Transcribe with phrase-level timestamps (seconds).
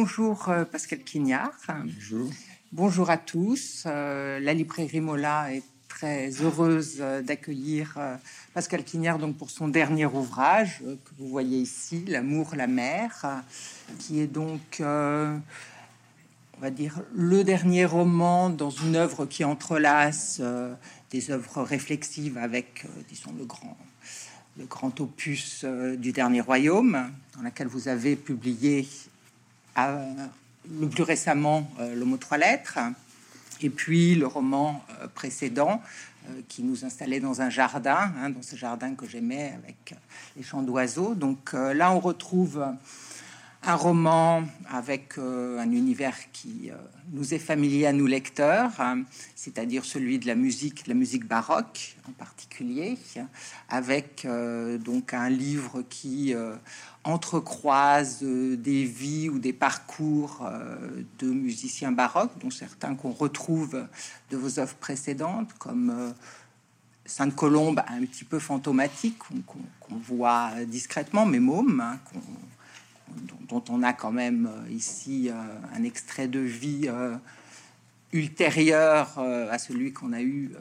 [0.00, 1.50] bonjour euh, Pascal Quignard.
[1.68, 2.30] Bonjour.
[2.70, 3.82] Bonjour à tous.
[3.84, 7.98] Euh, la librairie Mola est très heureuse euh, d'accueillir
[8.54, 13.42] Pascal Quignard donc pour son dernier ouvrage que vous voyez ici, L'amour, la mer,
[13.98, 15.40] qui est donc, on
[16.60, 20.40] va dire, le dernier roman dans une œuvre qui entrelace
[21.10, 23.76] des œuvres réflexives avec, disons, le grand
[24.56, 25.64] le grand opus
[25.98, 28.88] du dernier royaume, dans laquelle vous avez publié
[30.70, 32.78] le plus récemment euh, Le mot trois lettres,
[33.60, 35.82] et puis le roman euh, précédent
[36.28, 39.94] euh, qui nous installait dans un jardin, hein, dans ce jardin que j'aimais avec
[40.36, 41.14] les chants d'oiseaux.
[41.14, 42.64] Donc là, on retrouve
[43.64, 46.70] un roman avec un univers qui
[47.12, 49.02] nous est familier à nous lecteurs, hein,
[49.34, 52.96] c'est-à-dire celui de la musique, la musique baroque en particulier,
[53.68, 54.26] avec
[54.84, 56.34] donc un livre qui
[57.08, 60.76] entrecroise euh, des vies ou des parcours euh,
[61.18, 63.86] de musiciens baroques, dont certains qu'on retrouve
[64.30, 66.10] de vos œuvres précédentes, comme euh,
[67.06, 71.98] Sainte Colombe, un petit peu fantomatique, qu'on voit discrètement, mais Môme, hein,
[73.48, 75.30] dont, on a quand même ici
[75.74, 76.90] un extrait de vie
[78.12, 80.52] ultérieur à celui qu'on a eu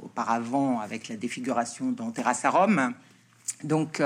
[0.00, 2.94] auparavant avec la défiguration dans Terrasse à Rome.
[3.62, 4.00] Donc,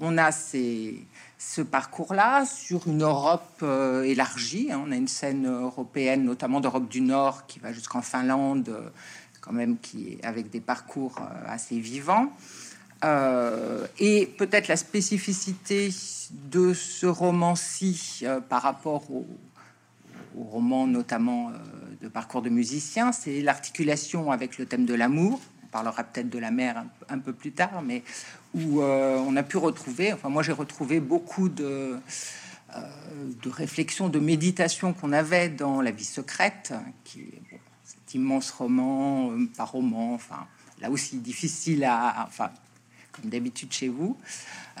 [0.00, 1.06] on a ces,
[1.48, 4.68] ce parcours-là sur une Europe euh, élargie.
[4.70, 4.82] Hein.
[4.86, 8.88] On a une scène européenne, notamment d'Europe du Nord, qui va jusqu'en Finlande, euh,
[9.40, 12.32] quand même, qui est avec des parcours euh, assez vivants.
[13.98, 15.90] et peut-être la spécificité
[16.30, 19.26] de ce roman-ci par rapport au,
[20.38, 21.50] au, roman, notamment
[22.00, 25.40] de parcours de musicien, c'est l'articulation avec le thème de l'amour
[25.72, 28.04] parlera peut-être de la mer un, peu plus tard, mais
[28.54, 31.98] où euh, on a pu retrouver, enfin moi j'ai retrouvé beaucoup de,
[32.76, 32.80] euh,
[33.42, 39.48] de réflexions, de méditation qu'on avait dans La vie secrète, qui est immense roman, euh,
[39.56, 40.46] pas roman, enfin
[40.80, 42.50] là aussi difficile à, enfin
[43.12, 44.16] comme d'habitude chez vous,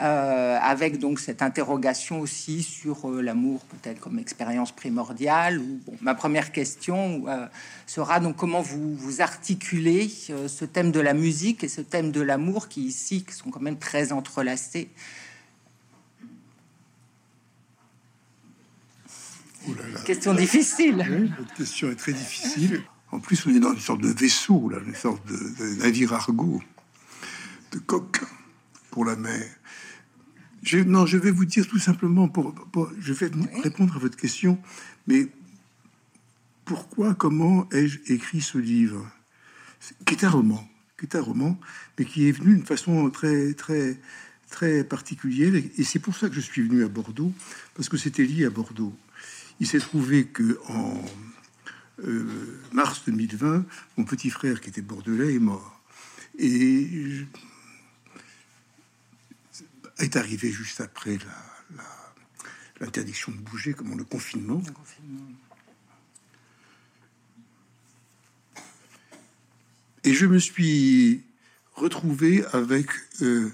[0.00, 5.58] euh, avec donc cette interrogation aussi sur euh, l'amour peut-être comme expérience primordiale.
[5.58, 7.46] Ou, bon, ma première question euh,
[7.86, 12.20] sera donc comment vous, vous articulez ce thème de la musique et ce thème de
[12.22, 14.88] l'amour qui ici sont quand même très entrelacés?
[20.04, 21.06] Question difficile.
[21.08, 22.82] Oui, votre question est très difficile.
[23.12, 26.14] En plus, on est dans une sorte de vaisseau, là, une sorte de, de navire
[26.14, 26.62] argot
[27.72, 28.20] de coq
[28.90, 29.44] pour la mer.
[30.62, 32.54] Je, non, je vais vous dire tout simplement, pour,
[33.00, 33.30] je vais
[33.62, 34.58] répondre à votre question,
[35.08, 35.28] mais
[36.64, 39.10] pourquoi, comment ai-je écrit ce livre?
[40.06, 40.68] Qui est un roman,
[40.98, 41.58] qui est un roman,
[41.98, 43.98] mais qui est venu d'une façon très, très,
[44.48, 45.52] très particulière.
[45.76, 47.32] Et c'est pour ça que je suis venu à Bordeaux,
[47.74, 48.94] parce que c'était lié à Bordeaux.
[49.58, 51.02] Il s'est trouvé que en
[52.04, 53.64] euh, mars 2020,
[53.96, 55.80] mon petit frère, qui était bordelais, est mort.
[56.38, 57.26] Et
[60.02, 61.18] est arrivé juste après
[62.80, 64.62] l'interdiction de bouger, comme le confinement.
[70.04, 71.22] Et je me suis
[71.74, 72.88] retrouvé avec
[73.22, 73.50] euh,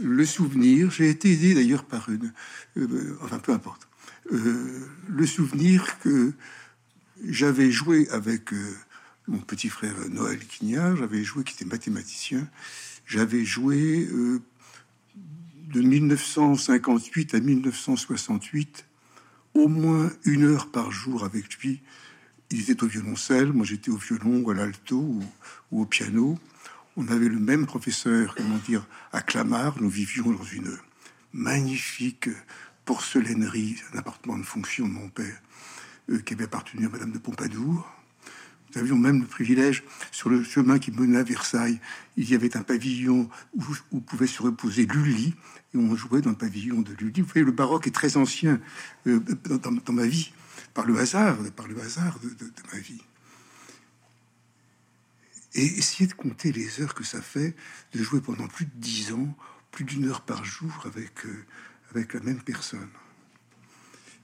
[0.00, 2.32] le souvenir, j'ai été aidé d'ailleurs par une,
[2.76, 3.88] euh, enfin peu importe,
[4.32, 6.32] euh, le souvenir que
[7.24, 8.50] j'avais joué avec
[9.28, 12.46] mon petit frère Noël Quignard, j'avais joué, qui était mathématicien,
[13.06, 14.08] j'avais joué
[15.66, 18.86] de 1958 à 1968,
[19.54, 21.82] au moins une heure par jour avec lui.
[22.50, 25.22] Il était au violoncelle, moi j'étais au violon ou à l'alto ou,
[25.80, 26.38] au piano.
[26.96, 29.74] On avait le même professeur, comment dire, à Clamart.
[29.80, 30.78] Nous vivions dans une
[31.32, 32.28] magnifique
[32.84, 35.42] porcelainerie, un appartement de fonction de mon père,
[36.10, 37.95] euh, qui avait appartenu à Madame de Pompadour.
[38.76, 41.80] Nous avions même le privilège, sur le chemin qui menait à Versailles,
[42.18, 45.34] il y avait un pavillon où, où pouvait se reposer Lully,
[45.72, 47.22] et on jouait dans le pavillon de Lully.
[47.22, 48.60] Vous voyez, le baroque est très ancien
[49.06, 50.30] euh, dans, ma vie,
[50.74, 52.28] par le hasard, par le hasard de,
[52.70, 53.00] ma vie.
[55.54, 57.56] Et essayer de compter les heures que ça fait
[57.94, 59.34] de jouer pendant plus de dix ans,
[59.70, 61.46] plus d'une heure par jour avec, euh,
[61.92, 62.90] avec la même personne.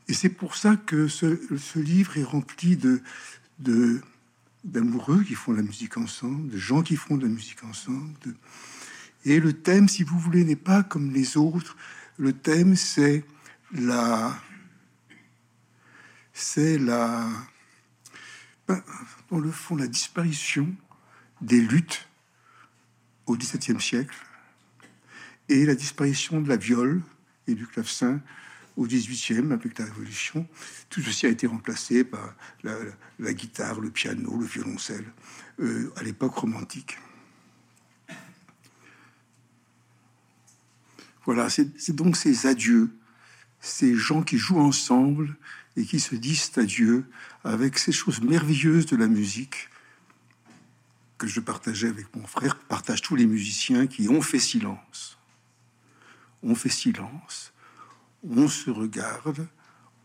[0.08, 3.00] Et c'est pour ça que ce, ce livre est rempli de,
[3.60, 4.02] de,
[4.64, 8.14] d'amoureux qui font la musique ensemble, de gens qui font de la musique ensemble.
[9.24, 11.76] Et le thème, si vous voulez, n'est pas comme les autres.
[12.16, 13.24] Le thème, c'est
[13.72, 14.36] la...
[16.32, 17.28] C'est la...
[18.66, 18.82] Ben,
[19.30, 20.74] dans le fond, la disparition
[21.40, 22.08] des luttes
[23.26, 24.16] au XVIIe siècle
[25.48, 27.02] et la disparition de la viole
[27.46, 28.20] et du clavecin
[28.76, 30.46] au 18e, avec la Révolution,
[30.88, 35.04] tout ceci a été remplacé par la, guitare, le piano, le violoncelle,
[35.60, 36.98] euh, à l'époque romantique.
[41.24, 42.90] Voilà, c'est donc ces adieux,
[43.60, 45.36] ces gens qui jouent ensemble
[45.76, 47.04] et qui se disent adieu
[47.44, 49.68] avec ces choses merveilleuses de la musique
[51.18, 55.18] que je partageais avec mon frère, partage tous les musiciens qui ont fait silence.
[56.42, 57.52] On fait silence,
[58.28, 59.46] on se regarde,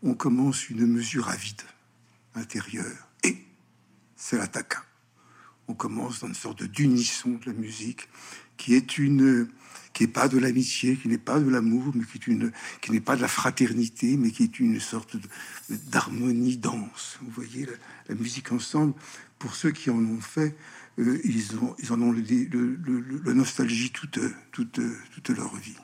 [0.02, 1.62] on commence une mesure avide
[2.34, 3.36] intérieure et
[4.16, 4.76] c'est l'attaque.
[5.68, 8.08] On commence dans une sorte d'unisson de la musique
[8.56, 9.48] qui est une
[9.92, 12.92] qui n'est pas de l'amitié, qui n'est pas de l'amour, mais qui est une, qui
[12.92, 15.16] n'est pas de la fraternité, mais qui est une sorte
[15.68, 17.18] d'harmonie dense.
[17.20, 17.66] Vous voyez
[18.08, 18.94] la, musique ensemble.
[19.40, 20.56] Pour ceux qui en ont fait,
[21.00, 24.20] euh, ils, ont, ils en ont le, le, nostalgie toute,
[24.52, 24.80] toute,
[25.10, 25.76] toute leur vie.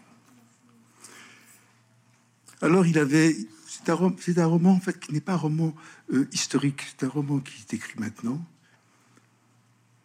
[2.65, 5.75] Alors il avait, c'est un, c'est un roman en fait qui n'est pas un roman
[6.15, 8.43] euh, historique, c'est un roman qui est écrit maintenant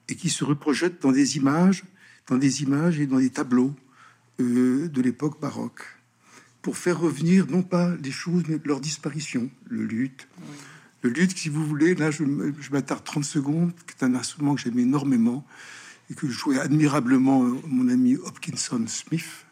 [0.10, 1.86] et qui se reprojette dans des images,
[2.28, 3.74] dans des images et dans des tableaux
[4.42, 5.86] euh, de l'époque baroque
[6.62, 9.50] pour faire revenir non pas les choses, mais leur disparition.
[9.70, 10.28] Le luth,
[11.02, 12.26] le luth, si vous voulez, là je,
[12.74, 15.46] m'attarde 30 secondes, qui est un instrument que j'aime énormément
[16.12, 19.46] et que je jouais admirablement euh, mon ami Hopkinson Smith,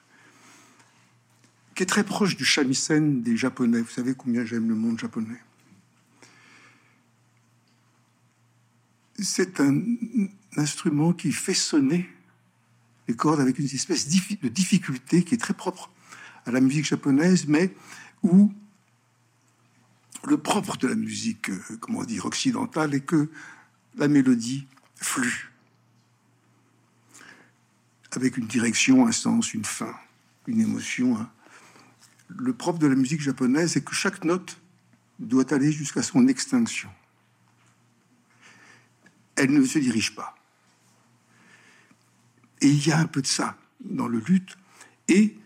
[1.77, 3.81] qui est très proche du shamisen des Japonais.
[3.81, 5.39] Vous savez combien j'aime le monde japonais.
[9.19, 9.79] C'est un
[10.55, 12.09] instrument qui fait sonner
[13.07, 15.91] les cordes avec une espèce de difficulté qui est très propre
[16.47, 17.75] à la musique japonaise, mais
[18.23, 18.51] où
[20.23, 23.29] le propre de la musique, euh, comment dire, occidentale, est que
[23.97, 24.65] la mélodie
[24.95, 25.51] flue
[28.13, 29.93] avec une direction, un sens, une fin,
[30.47, 31.15] une émotion.
[31.17, 31.29] Hein.
[32.27, 34.59] Le propre de la musique japonaise est que chaque note
[35.19, 36.89] doit aller jusqu'à son extinction.
[39.35, 40.35] Elle ne se dirige pas.
[42.61, 44.57] Et il y a un peu de ça dans le luth.
[45.07, 45.37] Et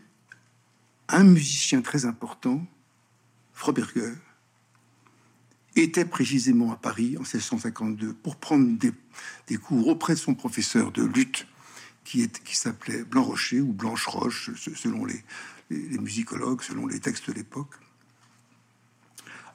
[1.09, 2.65] un musicien très important,
[3.53, 4.13] Froberger,
[5.75, 11.03] était précisément à Paris en 1652 pour prendre des, cours auprès de son professeur de
[11.03, 11.47] luth
[12.03, 15.23] qui, qui s'appelait Blanc Rocher ou Blanche Roche, selon les,
[15.71, 17.75] les musicologues, selon les textes de l'époque,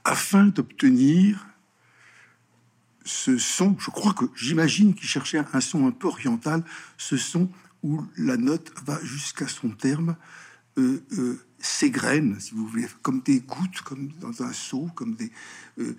[0.05, 1.47] afin d'obtenir
[3.05, 6.65] ce son, je crois que j'imagine qu'il cherchait un son un peu oriental,
[6.97, 7.49] ce son
[7.83, 10.17] où la note va jusqu'à son terme,
[10.79, 15.31] euh, euh, s'égrène, si vous voulez, comme des gouttes, comme dans un seau, comme des,
[15.79, 15.97] euh,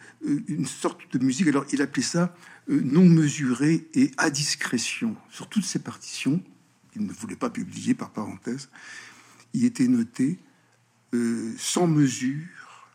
[0.47, 1.47] une sorte de musique.
[1.47, 2.35] Alors il appelait ça
[2.67, 5.15] non mesuré et à discrétion.
[5.29, 6.43] Sur toutes ces partitions,
[6.91, 8.69] qu'il ne voulait pas publier par parenthèse,
[9.53, 10.39] il était noté
[11.57, 12.89] sans mesure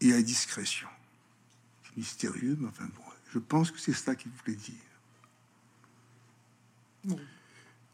[0.00, 0.88] et à discrétion.
[1.96, 3.02] Mystérieux, mais enfin bon.
[3.32, 4.74] Je pense que c'est ça qu'il voulait dire.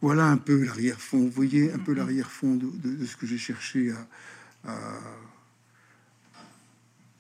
[0.00, 1.19] Voilà un peu l'arrière-fond.
[1.19, 3.93] Vous voyez un peu l'arrière-fond de, ce que j'ai cherché
[4.65, 4.79] à,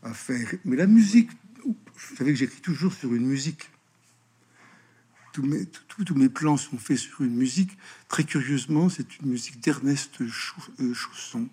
[0.02, 0.48] à, faire.
[0.64, 1.30] Mais la musique,
[1.64, 3.70] vous savez que j'écris toujours sur une musique.
[5.88, 7.76] Tous mes, plans sont faits sur une musique.
[8.08, 11.48] Très curieusement, c'est une musique d'Ernest euh, Chausson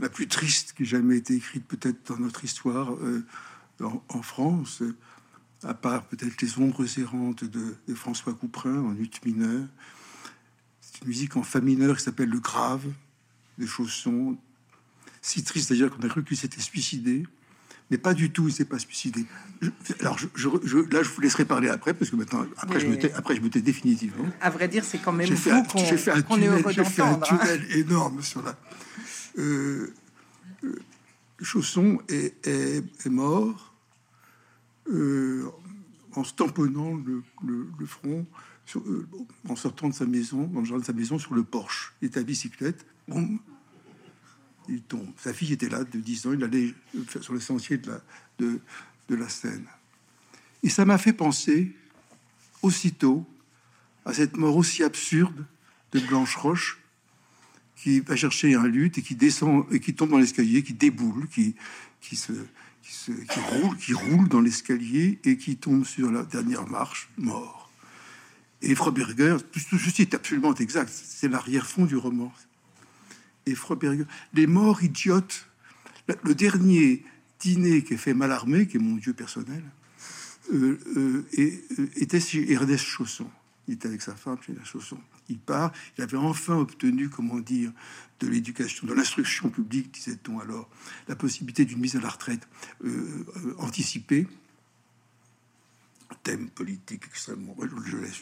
[0.00, 2.94] la plus triste qui ait jamais été écrite peut-être dans notre histoire.
[2.94, 3.24] Euh,
[3.80, 4.82] en, France,
[5.64, 9.66] à part peut-être les ombres errantes de, François Couperin en ut mineur.
[10.80, 12.84] C'est une musique en fa mineur qui s'appelle le grave,
[13.58, 14.38] des chaussons.
[15.20, 17.24] Si triste d'ailleurs qu'on a cru qu'il s'était suicidé,
[17.92, 19.26] mais pas du tout, il s'est pas suicidé.
[20.00, 20.26] alors je,
[20.90, 23.42] là, je vous laisserai parler après, parce que maintenant, après, je me tais, après, je
[23.42, 24.24] me tais définitivement.
[24.40, 28.56] À vrai dire, c'est quand même j'ai fait, J'ai fait un tunnel, énorme sur la.
[29.38, 29.92] Euh,
[30.64, 30.74] euh,
[31.42, 33.74] Chausson est, est mort
[34.90, 35.44] euh,
[36.14, 38.24] en se tamponnant le, front,
[39.50, 41.92] en sortant de sa maison, dans le jardin de sa maison, sur le porche.
[42.00, 43.38] Il était à bicyclette, boum,
[44.88, 45.08] tombe.
[45.16, 46.74] Sa fille était là de 10 ans, il allait
[47.20, 48.00] sur le sentier de la,
[48.38, 49.66] de, la Seine.
[50.62, 51.72] Et ça m'a fait penser
[52.62, 53.26] aussitôt
[54.04, 55.44] à cette mort aussi absurde
[55.92, 56.78] de Blanche Roche,
[57.76, 61.28] qui va chercher un luth et qui descend et qui tombe dans l'escalier, qui déboule,
[61.28, 61.56] qui,
[62.00, 62.32] qui se
[63.50, 67.70] roule, qui roule dans l'escalier et qui tombe sur la dernière marche, mort.
[68.60, 72.32] Et Froberger, tout, ceci est absolument exact, c'est l'arrière-fond du roman.
[73.46, 73.54] Et
[74.34, 75.46] les morts idiotes,
[76.22, 77.04] le dernier
[77.40, 79.62] dîner qui fait Malarmé, qui est mon dieu personnel,
[80.52, 83.28] euh, euh, et, euh, était chez Ernest Chausson.
[83.68, 84.98] Il était avec sa femme chez la chanson.
[85.28, 85.72] Il part.
[85.96, 87.72] Il avait enfin obtenu, comment dire,
[88.20, 90.68] de l'éducation, de l'instruction publique, disait-on alors,
[91.08, 92.46] la possibilité d'une mise à la retraite
[92.84, 94.26] euh, euh, anticipée
[96.14, 97.56] thème politique extrêmement.
[98.00, 98.20] Laisse,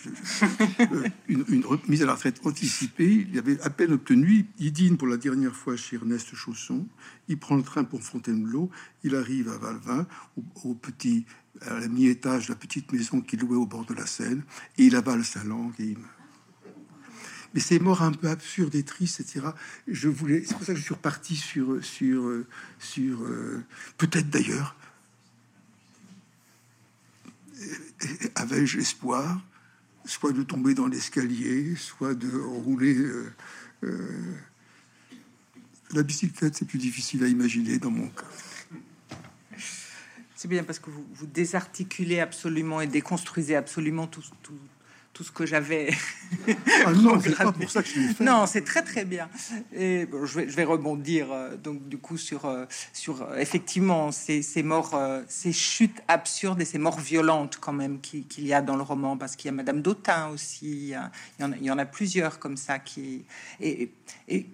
[1.28, 3.26] une, une, remise à la retraite anticipée.
[3.30, 4.47] Il avait à peine obtenu.
[4.59, 6.87] Il dîne pour la dernière fois chez Ernest Chausson.
[7.28, 8.70] Il prend le train pour Fontainebleau.
[9.04, 10.06] Il arrive à Valvin,
[10.64, 11.25] au, petit,
[11.62, 14.42] à la mi-étage de la petite maison qu'il louait au bord de la Seine,
[14.78, 15.99] et il avale sa langue il.
[17.52, 19.40] Mais c'est mort un peu absurde et triste, etc.
[19.88, 22.44] Je voulais, c'est pour ça que je suis reparti sur, sur,
[22.78, 23.64] sur, euh,
[23.99, 24.76] peut-être d'ailleurs
[28.35, 29.40] avais-je espoir,
[30.05, 32.97] soit de tomber dans l'escalier, soit de rouler.
[32.97, 33.33] Euh,
[33.85, 34.35] euh,
[35.93, 38.26] la bicyclette, c'est plus difficile à imaginer dans mon cas.
[40.37, 44.23] C'est bien parce que vous, désarticulez absolument et déconstruisez absolument tout,
[45.12, 45.90] tout ce que j'avais.
[46.87, 49.29] Ah non, c'est pas pour ça que je Non, c'est très très bien.
[49.73, 53.37] Et bon, je, vais, je vais rebondir euh, donc du coup sur euh, sur euh,
[53.37, 54.99] effectivement ces, ces morts,
[55.29, 59.17] ces chutes absurdes et ces morts violentes quand même qu'il y a dans le roman
[59.17, 60.90] parce qu'il y a Madame d'Autun aussi.
[60.90, 63.25] Il y, en a, il y en a plusieurs comme ça qui
[63.61, 63.93] et,
[64.29, 64.47] et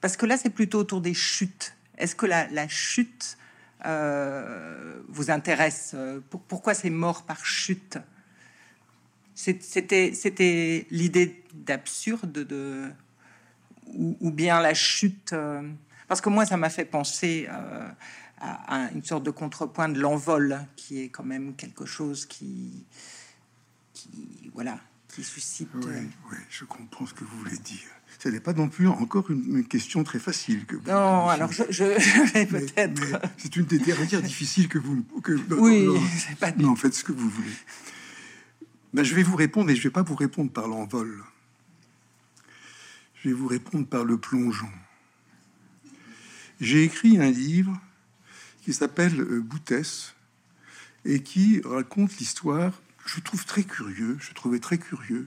[0.00, 1.74] parce que là c'est plutôt autour des chutes.
[1.98, 3.36] Est-ce que la, la chute
[5.08, 5.94] vous intéresse
[6.48, 7.98] Pourquoi ces morts par chute
[9.34, 12.90] c'était, l'idée d'absurde de,
[13.92, 15.32] ou, bien la chute.
[15.32, 15.62] Euh,
[16.08, 17.88] parce que moi, ça m'a fait penser euh,
[18.40, 22.84] à, une sorte de contrepoint de l'envol, qui est quand même quelque chose qui,
[23.92, 25.70] qui voilà, qui suscite.
[25.74, 26.00] Oui, euh,
[26.30, 27.88] oui, je comprends ce que vous voulez dire.
[28.20, 32.32] Ce n'est pas non plus encore une, question très facile que Non, alors je, je,
[32.32, 33.20] vais peut-être.
[33.36, 35.02] C'est une des dernières difficiles que vous.
[35.22, 36.00] Que, oui, non,
[36.40, 37.52] pas non, faites ce que vous voulez.
[38.94, 41.24] Ben, je vais vous répondre, mais je vais pas vous répondre par l'envol.
[43.16, 44.70] Je vais vous répondre par le plongeon.
[46.60, 47.76] J'ai écrit un livre
[48.62, 50.14] qui s'appelle euh, Boutès
[51.04, 52.80] et qui raconte l'histoire.
[53.04, 54.16] Je trouve très curieux.
[54.20, 55.26] Je trouvais très curieux.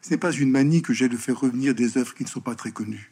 [0.00, 2.40] Ce n'est pas une manie que j'ai de faire revenir des œuvres qui ne sont
[2.40, 3.10] pas très connues.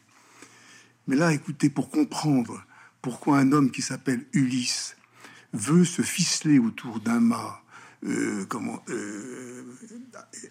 [1.07, 2.63] Mais là, écoutez, pour comprendre
[3.01, 4.95] pourquoi un homme qui s'appelle Ulysse
[5.51, 7.61] veut se ficeler autour d'un mât
[8.05, 9.63] euh, comment, euh,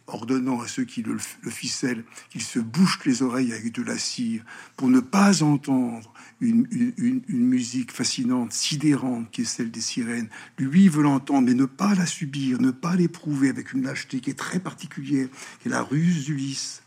[0.06, 3.96] ordonnant à ceux qui le, le ficellent qu'ils se bouchent les oreilles avec de la
[3.96, 4.44] cire
[4.76, 6.12] pour ne pas entendre
[6.42, 6.66] une,
[6.98, 10.28] une, musique fascinante, sidérante, qui est celle des sirènes.
[10.58, 14.28] Lui veut l'entendre, mais ne pas la subir, ne pas l'éprouver avec une lâcheté qui
[14.28, 15.28] est très particulière,
[15.60, 16.82] qui est la ruse d'Ulysse.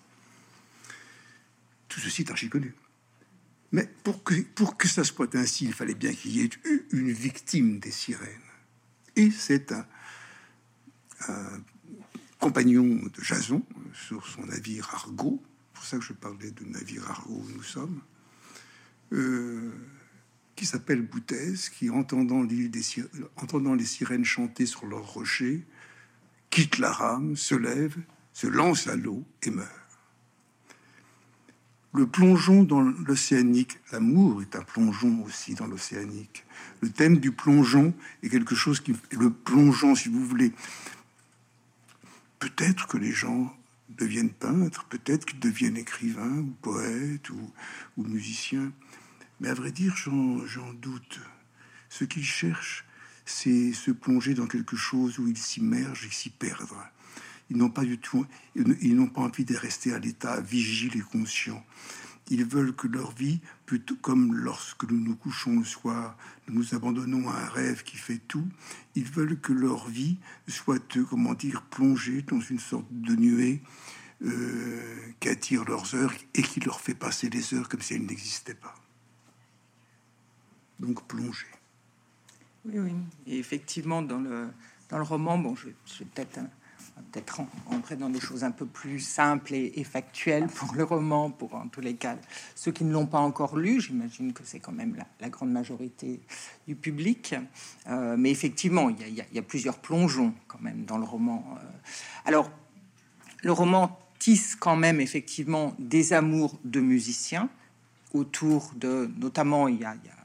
[1.88, 2.76] Tout ceci est archi connu.
[3.72, 6.50] Mais pour que, pour que ça soit ainsi, il fallait bien qu'il y ait
[6.92, 8.28] une victime des sirènes.
[9.16, 9.86] Et c'est un
[12.40, 13.64] compagnon de Jason
[13.94, 15.42] sur son navire Argo,
[15.74, 18.02] pour ça que je parlais de navire Argo où nous sommes,
[19.14, 19.72] euh,
[20.56, 22.70] qui s'appelle Boutez, qui entendant, des
[23.38, 25.66] entendant les sirènes chanter sur leurs rochers,
[26.50, 27.98] quitte la rame, se lève,
[28.34, 29.70] se lance à l'eau et meurt.
[31.94, 36.46] Le plongeon dans l'océanique, l'amour est un plongeon aussi dans l'océanique.
[36.82, 40.54] Le thème du plongeon est quelque chose qui, le plongeon, si vous voulez,
[42.42, 43.56] peut-être que les gens
[43.90, 47.54] deviennent peintres, peut-être qu'ils deviennent écrivains ou poètes ou,
[47.98, 48.74] musiciens.
[49.40, 51.20] Mais à vrai dire, j'en doute.
[51.88, 52.84] Ce qu'ils cherchent,
[53.26, 56.84] c'est se plonger dans quelque chose où ils s'immergent et s'y perdre.
[57.52, 61.02] Ils n'ont pas du tout, ils n'ont pas envie de rester à l'état vigile et
[61.02, 61.64] conscient.
[62.32, 66.74] Ils veulent que leur vie, plutôt comme lorsque nous nous couchons le soir, nous nous
[66.74, 68.48] abandonnons à un rêve qui fait tout,
[68.96, 73.62] ils veulent que leur vie soit, comment dire, plongée dans une sorte de nuée
[74.22, 78.06] euh, qui attire leurs heures et qui leur fait passer les heures comme si elles
[78.06, 78.76] n'existaient pas.
[80.80, 81.48] Donc plonger.
[82.64, 82.94] Oui, oui.
[83.28, 84.48] Et effectivement, dans le,
[84.88, 86.40] dans le roman, bon, je, je vais peut-être
[87.12, 91.56] peut-être entrer dans des choses un peu plus simples et, factuelles pour le roman, pour
[91.56, 92.16] en tous les cas
[92.56, 93.82] ceux qui ne l'ont pas encore lu.
[93.82, 96.20] J'imagine que c'est quand même la, grande majorité
[96.68, 97.36] du public.
[97.88, 101.44] Euh, mais effectivement, il y, a, plusieurs plongeons quand même dans le roman.
[101.58, 101.66] Euh.
[102.26, 102.52] Alors,
[103.44, 107.50] le roman tisse quand même effectivement des amours de musiciens
[108.14, 110.22] autour de, notamment, il y a, il y a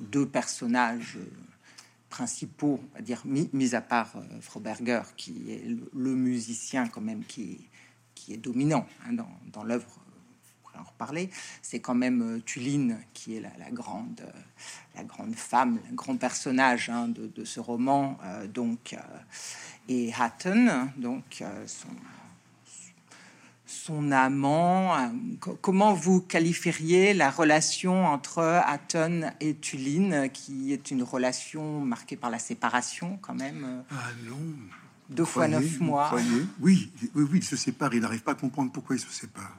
[0.00, 1.18] deux personnages
[2.10, 7.68] principaux, va dire, mis, à part euh, Froberger, qui est le, musicien quand même qui,
[8.28, 9.14] est dominant hein,
[9.52, 9.88] dans, l'œuvre,
[10.64, 11.30] on en reparler,
[11.62, 14.40] c'est quand même euh, Tuline qui est la, grande, euh,
[14.94, 18.18] la grande femme, le grand personnage hein, de, de, ce roman,
[18.52, 18.94] donc,
[19.88, 21.88] et Hatton, donc son,
[23.70, 24.96] son amant.
[24.96, 25.08] Euh,
[25.60, 32.30] comment vous qualifieriez la relation entre Aton et Tuline, qui est une relation marquée par
[32.30, 34.36] la séparation quand même Ah non
[35.08, 36.10] Deux fois neuf mois.
[36.60, 37.94] Oui, oui, oui, il se sépare.
[37.94, 39.56] Il n'arrive pas à comprendre pourquoi il se sépare.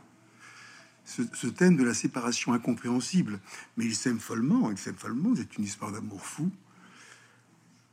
[1.06, 3.40] Ce, ce, thème de la séparation incompréhensible,
[3.76, 4.72] mais il s'aime follement.
[4.72, 5.34] Il s'aime follement.
[5.36, 6.52] C'est une histoire d'amour fou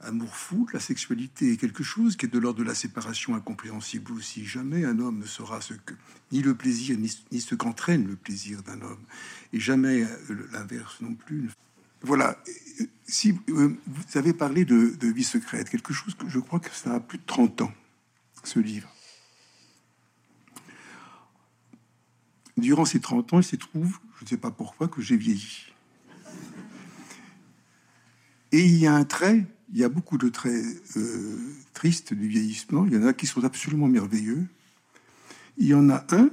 [0.00, 4.12] amour fou, la sexualité est quelque chose qui est de l'ordre de la séparation incompréhensible
[4.12, 4.44] aussi.
[4.44, 5.94] Jamais un homme ne saura ce que
[6.32, 9.02] ni le plaisir ni, ce qu'entraîne le plaisir d'un homme,
[9.52, 11.50] et jamais euh, l'inverse non plus.
[12.02, 12.40] Voilà.
[13.06, 16.94] Si euh, vous avez parlé de, vie secrète, quelque chose que je crois que ça
[16.94, 17.72] a plus de 30 ans,
[18.44, 18.88] ce livre.
[22.56, 25.72] Durant ces 30 ans, il se trouve, je ne sais pas pourquoi, que j'ai vieilli.
[28.52, 30.64] Et il y a un trait il y a beaucoup de traits
[30.96, 31.38] euh,
[31.74, 32.86] tristes du vieillissement.
[32.86, 34.46] Il y en a qui sont absolument merveilleux.
[35.58, 36.30] Il y en a un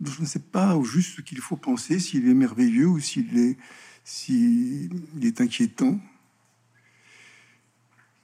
[0.00, 3.00] dont je ne sais pas au juste ce qu'il faut penser, s'il est merveilleux ou
[3.00, 3.56] s'il est,
[4.04, 4.90] s'il
[5.22, 5.98] est inquiétant,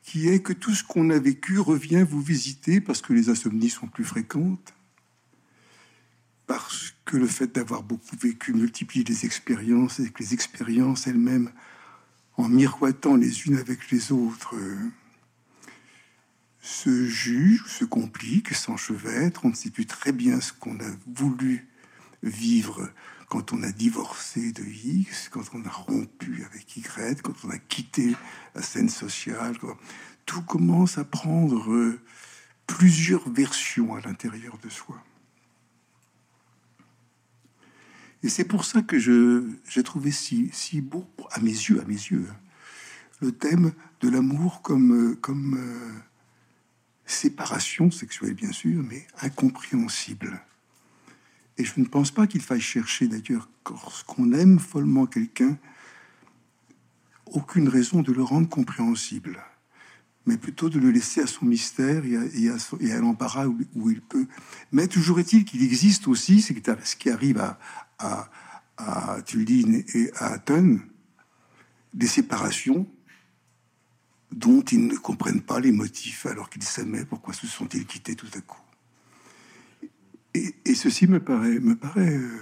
[0.03, 3.71] qui est que tout ce qu'on a vécu revient vous visiter parce que les insomnies
[3.71, 4.75] sont plus fréquentes,
[6.47, 11.51] parce que le fait d'avoir beaucoup vécu multiplie les expériences et que les expériences elles-mêmes
[12.37, 14.55] en miroitant les unes avec les autres,
[16.61, 19.45] se juge, se complique, s'enchevêtre.
[19.45, 21.69] On ne sait plus très bien ce qu'on a voulu
[22.23, 22.89] vivre
[23.29, 27.59] quand on a divorcé de X, quand on a rompu avec Y, quand on a
[27.59, 28.15] quitté
[28.55, 29.57] la scène sociale.
[30.27, 31.99] Tout commence à prendre
[32.67, 35.03] plusieurs versions à l'intérieur de soi.
[38.23, 41.95] Et c'est pour ça que j'ai trouvé si, si beau, à mes yeux, à mes
[41.95, 42.27] yeux,
[43.21, 46.01] le thème de l'amour comme, comme euh,
[47.05, 50.41] séparation sexuelle, bien sûr, mais incompréhensible.
[51.59, 55.59] Et je ne pense pas qu'il faille chercher, d'ailleurs, lorsqu'on aime follement quelqu'un,
[57.27, 59.43] aucune raison de le rendre compréhensible,
[60.27, 63.91] mais plutôt de le laisser à son mystère et à, et à, l'embarras où, où,
[63.91, 64.27] il peut.
[64.71, 67.59] Mais toujours est-il qu'il existe aussi, c'est ce qui arrive à,
[67.99, 68.31] à,
[68.77, 69.19] à
[69.95, 70.81] et à Athènes
[71.95, 72.87] des séparations
[74.33, 77.05] dont ils ne comprennent pas les motifs alors qu'ils s'aimaient.
[77.05, 78.63] Pourquoi se sont-ils quittés tout à coup
[80.35, 82.41] et, ceci me paraît, euh,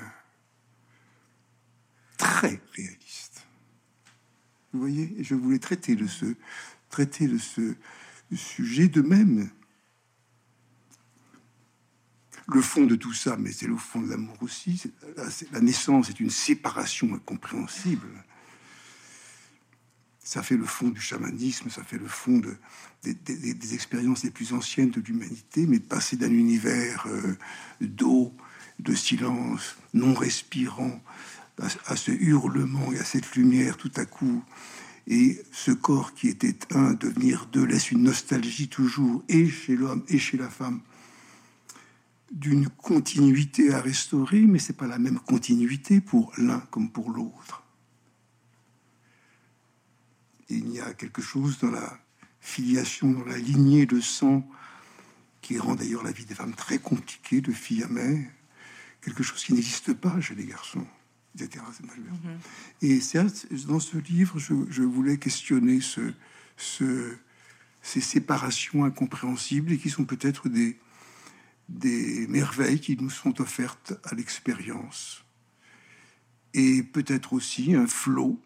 [2.17, 3.45] très réaliste.
[4.73, 6.07] Vous voyez, je voulais traiter de
[6.89, 7.75] traiter de ce
[8.33, 9.51] sujet de même
[12.55, 14.83] le fond de tout ça, mais c'est le fond de l'amour aussi.
[15.53, 18.09] La naissance est une séparation incompréhensible.
[20.23, 22.41] Ça fait le fond du chamanisme, ça fait le fond
[23.03, 27.37] des, expériences les plus anciennes de l'humanité, mais passer d'un univers euh,
[27.81, 28.33] d'eau,
[28.79, 31.03] de silence, non respirant,
[31.87, 34.43] à, ce hurlement et à cette lumière tout à coup,
[35.07, 40.05] et ce corps qui était un devenir deux laisse une nostalgie toujours, et chez l'homme
[40.09, 40.81] et chez la femme,
[42.31, 47.65] d'une continuité à restaurer, mais c'est pas la même continuité pour l'un comme pour l'autre.
[50.49, 51.99] Il y a quelque chose dans la
[52.41, 54.49] filiation, dans la lignée de sang,
[55.41, 58.31] qui rend d'ailleurs la vie des femmes très compliquée, de fille à mère,
[59.01, 60.87] quelque chose qui n'existe pas chez les garçons,
[61.35, 61.65] etc.
[62.83, 62.83] Mm-hmm.
[62.83, 63.01] Et
[63.67, 66.13] dans ce livre, je, voulais questionner ce,
[66.57, 67.17] ce,
[67.83, 70.79] ces séparations incompréhensibles et qui sont peut-être des,
[71.71, 75.25] des merveilles qui nous sont offertes à l'expérience
[76.53, 78.39] et peut-être aussi un flot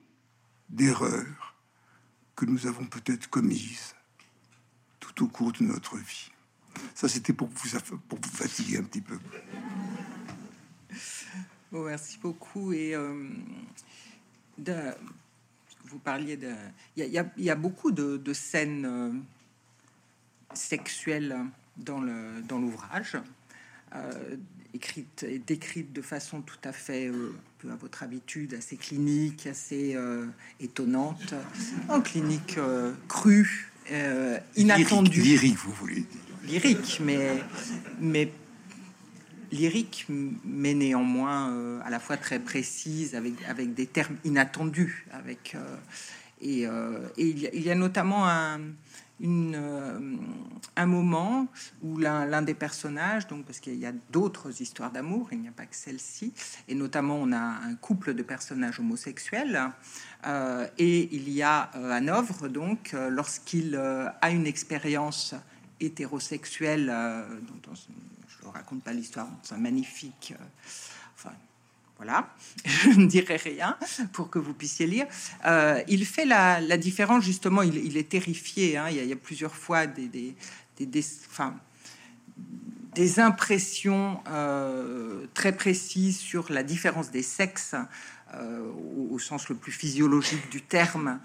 [0.69, 1.55] d'erreurs
[2.37, 3.95] que nous avons peut-être commises
[5.01, 6.31] tout au cours de notre vie.
[6.95, 7.69] Ça, c'était pour vous,
[8.33, 9.19] fatiguer un petit peu.
[11.73, 12.73] merci beaucoup.
[12.73, 13.31] Et euh,
[15.85, 16.53] vous parliez de...
[16.97, 17.07] Il
[17.37, 19.13] y, a beaucoup de, scènes euh,
[20.53, 21.37] sexuelles
[21.77, 24.37] dans l'ouvrage, dans euh,
[24.75, 29.47] écrite et décrite de façon tout à fait, euh, peu à votre habitude, assez clinique,
[29.47, 30.27] assez euh,
[30.61, 31.35] étonnante,
[31.89, 33.71] en clinique euh, crue,
[34.57, 35.21] inattendue.
[35.21, 36.05] Lyrique, vous voulez
[36.45, 37.43] Lyrique, mais,
[38.01, 38.31] mais
[39.53, 45.07] lyrique, mais néanmoins à la fois très précise, avec, avec des termes inattendus.
[45.13, 45.57] Avec,
[46.43, 46.69] et, et
[47.17, 48.61] il, y a, il, y a, notamment un,
[49.21, 50.17] une, euh,
[50.77, 51.47] un moment
[51.83, 55.53] où l'un des personnages, donc parce qu'il y a d'autres histoires d'amour, il n'y a
[55.53, 56.33] pas que celle-ci,
[56.69, 59.71] et notamment on a un couple de personnages homosexuels,
[60.27, 65.35] euh, et il y a euh, œuvre donc lorsqu'il a une expérience
[65.81, 67.75] hétérosexuelle, dont
[68.45, 70.35] je ne raconte pas l'histoire, c'est magnifique.
[70.39, 70.45] Euh,
[71.15, 71.35] enfin,
[71.97, 73.77] voilà, je ne dirai rien
[74.13, 75.07] pour que vous puissiez lire.
[75.47, 78.77] Euh, il fait la, différence, justement, il, est terrifié.
[78.77, 78.89] Hein.
[78.91, 80.35] il, y a, plusieurs fois des,
[83.19, 87.77] impressions euh, très précises sur la différence des sexes.
[88.35, 88.71] Euh,
[89.11, 91.21] au, sens le plus physiologique du terme,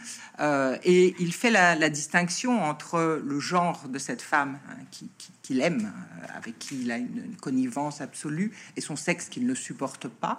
[0.83, 5.05] et il fait la, distinction entre le genre de cette femme hein,
[5.41, 5.91] qu'il aime,
[6.35, 10.37] avec qui il a une, connivence absolue, et son sexe qu'il ne supporte pas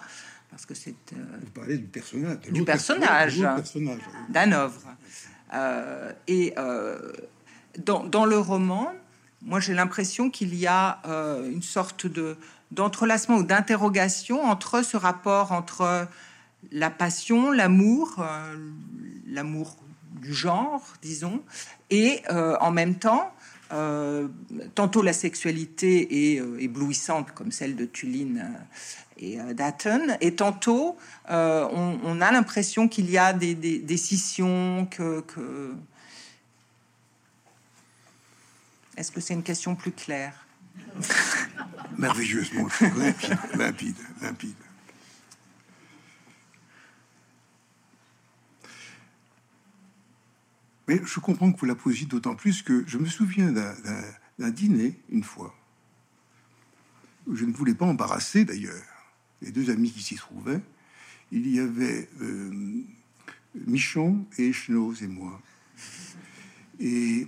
[0.51, 0.95] parce que c'est.
[1.13, 2.39] Euh, Vous parlez du personnage.
[2.51, 3.41] Du personnage.
[4.29, 4.81] D'un œuvre.
[5.53, 7.11] Euh, et euh,
[7.77, 8.93] dans, dans, le roman,
[9.41, 11.01] moi j'ai l'impression qu'il y a
[11.49, 12.37] une sorte de
[12.71, 16.07] d'entrelacement ou d'interrogation entre ce rapport entre
[16.71, 18.23] la passion, l'amour,
[19.27, 19.77] l'amour
[20.21, 21.41] du genre, disons,
[21.89, 23.33] et en même temps,
[24.75, 28.51] tantôt la sexualité est éblouissante comme celle de Tuline
[29.21, 30.17] et euh, Datton.
[30.19, 30.97] Et tantôt,
[31.29, 35.23] euh, on, a l'impression qu'il y a des, des, scissions, que...
[38.97, 40.45] Est-ce que c'est une question plus claire?
[41.97, 42.67] Merveilleusement
[43.57, 44.55] limpide, limpide,
[50.91, 54.99] Mais je comprends que vous la posiez d'autant plus que je me souviens d'un dîner
[55.09, 55.55] une fois
[57.27, 58.83] où je ne voulais pas embarrasser d'ailleurs
[59.41, 60.59] les deux amis qui s'y trouvaient,
[61.31, 62.83] il y avait euh,
[63.55, 65.41] Michon et Schnoz et moi.
[66.81, 67.25] Et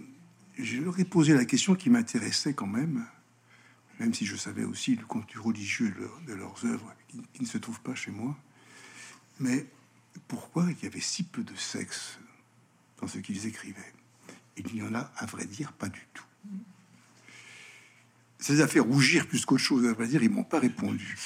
[0.60, 3.06] je leur ai posé la question qui m'intéressait quand même,
[4.02, 5.94] même si je savais aussi le contenu religieux
[6.28, 8.38] de, leurs œuvres qui, ne se trouve pas chez moi.
[9.40, 9.66] Mais
[10.28, 12.20] pourquoi il y avait si peu de sexe
[13.04, 13.94] dans ce qu'ils écrivaient
[14.56, 16.24] Il n'y en a, à vrai dire, pas du tout.
[18.40, 21.18] Ça les a fait rougir plus qu'autre chose, à vrai dire, ils m'ont pas répondu.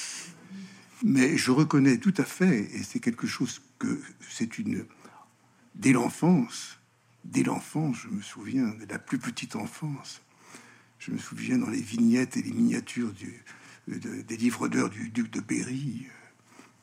[1.04, 4.84] Mais je reconnais tout à fait, et c'est quelque chose que c'est une
[5.76, 6.80] dès l'enfance,
[7.24, 10.20] dès l'enfance, je me souviens de la plus petite enfance.
[10.98, 13.44] Je me souviens dans les vignettes et les miniatures du,
[13.86, 16.08] des livres d'heures du duc de Berry,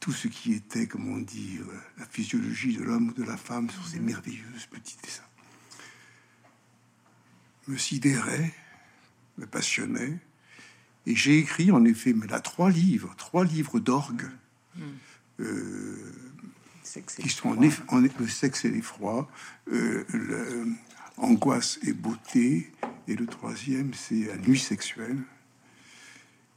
[0.06, 1.58] tout ce qui était, comme on dit,
[1.98, 5.24] la physiologie de l'homme ou de la femme sur ces merveilleuses petits dessins.
[7.68, 8.54] Me sidérait,
[9.40, 10.20] me passionnait,
[11.08, 14.30] et j'ai écrit, en effet, mais là, trois livres, trois livres d'orgue,
[15.40, 16.14] euh,
[17.20, 19.28] qui sont en, le sexe et l'effroi,
[19.72, 20.66] euh,
[21.18, 22.72] angoisse et beauté,
[23.08, 25.18] et le troisième, c'est la nuit sexuelle.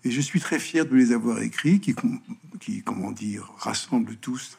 [0.05, 4.59] Et je suis très fier de les avoir écrits, qui, comment dire, rassemblent tous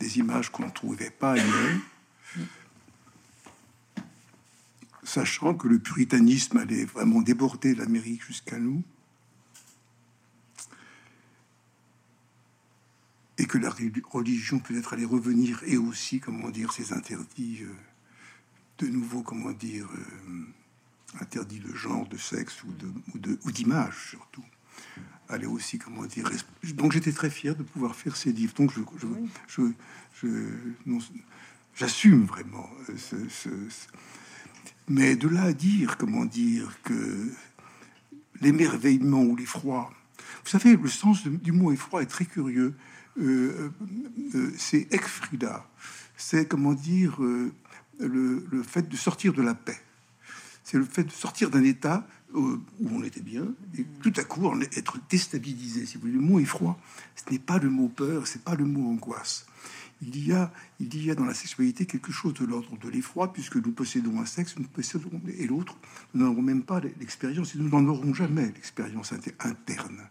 [0.00, 1.78] des images qu'on ne trouvait pas ailleurs.
[5.04, 8.82] Sachant que le puritanisme allait vraiment déborder l'Amérique jusqu'à nous.
[13.38, 13.74] et que la
[14.10, 17.74] religion peut-être allait revenir et aussi, comment dire, ces interdits euh,
[18.78, 20.46] de nouveau, comment dire, euh,
[21.20, 24.44] interdits de genre, de sexe ou d'image surtout,
[25.28, 26.30] allait aussi, comment dire.
[26.74, 28.54] Donc j'étais très fier de pouvoir faire ces livres.
[28.54, 28.82] Donc je,
[29.48, 30.28] je,
[31.74, 33.48] j'assume vraiment euh, ce,
[34.88, 37.32] mais de là à dire, comment dire, que
[38.40, 39.92] l'émerveillement ou l'effroi,
[40.44, 42.74] vous savez, le sens du mot effroi est très curieux.
[43.20, 43.70] Euh,
[44.34, 45.66] euh, c'est Ekfrida,
[46.16, 47.18] c'est comment dire
[48.00, 49.80] le, fait de sortir de la paix.
[50.64, 53.46] C'est le fait de sortir d'un état où on était bien
[53.78, 55.86] et tout à coup être déstabilisé.
[55.86, 56.78] Si vous voulez, le mot effroi,
[57.14, 59.46] ce n'est pas le mot peur, c'est pas le mot angoisse.
[60.04, 63.32] Il y a, il y a dans la sexualité quelque chose de l'ordre de l'effroi,
[63.32, 65.76] puisque nous possédons un sexe, nous possédons et l'autre,
[66.14, 70.08] nous n'aurons même pas l'expérience et nous n'en aurons jamais l'expérience interne,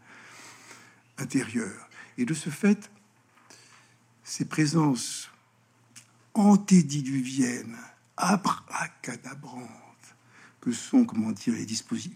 [1.18, 1.90] intérieure.
[2.18, 2.90] Et de ce fait,
[4.24, 5.30] ces présences
[6.34, 7.76] antédiluviennes,
[8.16, 9.91] abracadabrantes,
[10.62, 11.66] que sont, comment dire, les,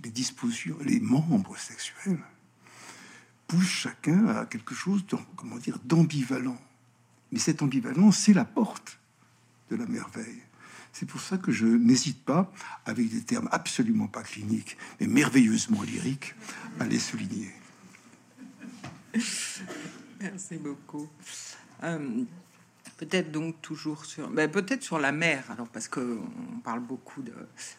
[0.03, 2.19] les dispositions, les membres sexuels,
[3.47, 5.03] poussent chacun à quelque chose,
[5.35, 6.59] comment dire, d'ambivalent.
[7.31, 8.99] Mais cette ambivalence, c'est la porte
[9.69, 10.41] de la merveille.
[10.93, 12.51] C'est pour ça que je n'hésite pas,
[12.85, 16.35] avec des termes absolument pas cliniques, mais merveilleusement lyriques,
[16.79, 17.51] à les souligner.
[20.21, 21.09] Merci beaucoup.
[21.83, 22.23] Euh,
[22.97, 25.43] peut-être donc toujours sur, ben, peut-être sur la mer.
[25.51, 26.19] Alors parce que
[26.55, 27.33] on parle beaucoup de,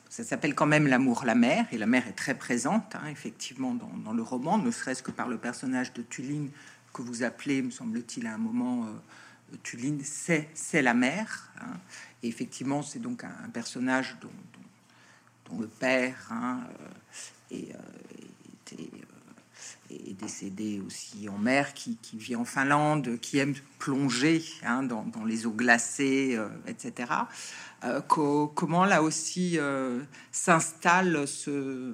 [0.09, 3.75] ça s'appelle quand même l'amour, la mer, et la mer est très présente, hein, effectivement,
[3.75, 6.51] dans, le roman, ne serait-ce que par le personnage de Tuline
[6.93, 11.51] que vous appelez, me semble-t-il, à un moment, euh, Tuline, c'est c'est la mer.
[11.61, 11.79] Hein.
[12.23, 14.31] et effectivement, c'est donc un, personnage dont,
[15.51, 16.61] dont, le père hein,
[17.53, 17.57] euh,
[18.73, 18.91] était
[19.91, 25.47] est décédé aussi en mer, qui, vit en Finlande, qui aime plonger hein, dans, les
[25.47, 27.11] eaux glacées, etc.
[28.09, 29.59] comment là aussi
[30.33, 31.93] s'installe ce,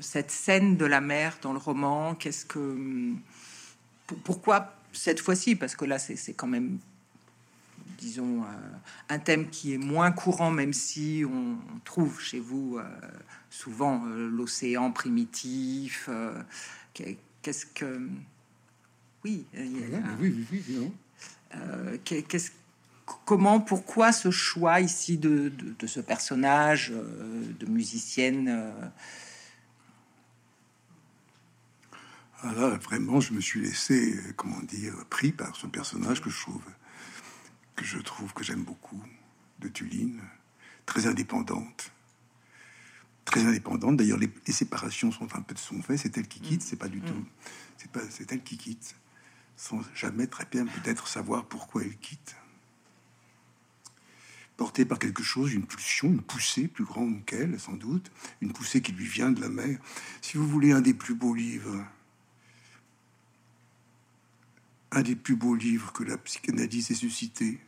[0.00, 2.14] cette scène de la mer dans le roman?
[2.14, 3.12] Qu'est-ce que
[4.24, 5.56] pourquoi cette fois-ci?
[5.56, 6.78] Parce que là, c'est quand même
[7.98, 8.44] disons,
[9.10, 12.80] un thème qui est moins courant, même si on trouve chez vous
[13.50, 16.08] souvent euh, l'océan primitif.
[17.00, 18.08] Euh, qu'est-ce que.
[19.24, 19.84] Oui, oui,
[20.20, 20.92] oui, oui
[21.54, 22.50] euh, qu'est-ce
[23.24, 28.72] comment, pourquoi ce choix ici de, de, ce personnage de musicienne
[32.42, 36.40] ah là, vraiment, je me suis laissé, comment dire, pris par ce personnage que je
[36.40, 36.62] trouve,
[37.76, 39.02] que je trouve que j'aime beaucoup,
[39.58, 40.22] de Tuline,
[40.86, 41.92] très indépendante,
[43.24, 43.96] très indépendante.
[43.96, 45.96] D'ailleurs, les, séparations sont un peu de son fait.
[45.96, 47.04] C'est elle qui quitte, c'est pas du mm.
[47.04, 47.24] tout.
[47.76, 48.96] C'est pas, c'est elle qui quitte,
[49.56, 52.36] sans jamais très bien peut-être savoir pourquoi elle quitte.
[54.56, 58.82] Portée par quelque chose, une pulsion, une poussée plus grande qu'elle, sans doute, une poussée
[58.82, 59.78] qui lui vient de la mer.
[60.20, 61.82] Si vous voulez un des plus beaux livres,
[64.92, 67.58] un des plus beaux livres que la psychanalyse ait suscité,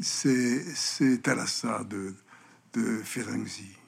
[0.00, 2.14] c'est, c'est Thalassa de,
[2.72, 3.79] de Ferenczi.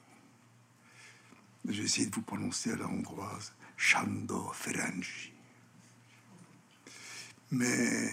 [1.67, 5.31] J'ai essayé de vous prononcer à la hongroise, Chando Ferengi.
[7.51, 8.11] Mais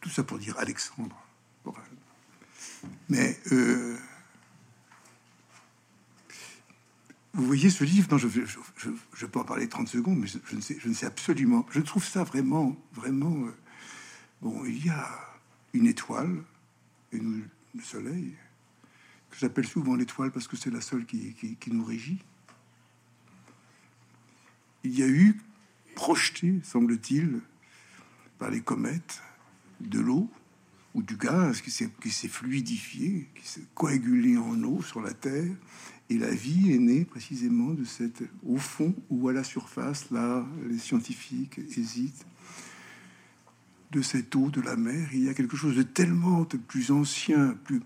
[0.00, 1.16] tout ça pour dire Alexandre.
[3.08, 3.96] Mais euh,
[7.32, 10.60] vous voyez ce livre, non, je, je, peux en parler 30 secondes, mais je, ne
[10.60, 11.64] sais, je ne absolument.
[11.70, 13.46] Je trouve ça vraiment, vraiment.
[13.46, 13.54] Euh,
[14.42, 15.08] bon, il y a
[15.72, 16.42] une étoile,
[17.12, 18.34] nous, le soleil,
[19.30, 22.22] que j'appelle souvent l'étoile parce que c'est la seule qui, qui nous régit
[24.84, 25.40] il y a eu
[25.94, 27.40] projeté, semble-t-il,
[28.38, 29.22] par les comètes,
[29.80, 30.30] de l'eau
[30.94, 35.54] ou du gaz qui s'est fluidifié, qui s'est coagulé en eau sur la Terre.
[36.10, 40.46] Et la vie est née précisément de cette, au fond ou à la surface, là,
[40.68, 42.26] les scientifiques hésitent,
[43.92, 45.08] de cette eau de la mer.
[45.12, 47.80] Il y a quelque chose de tellement de plus ancien, plus.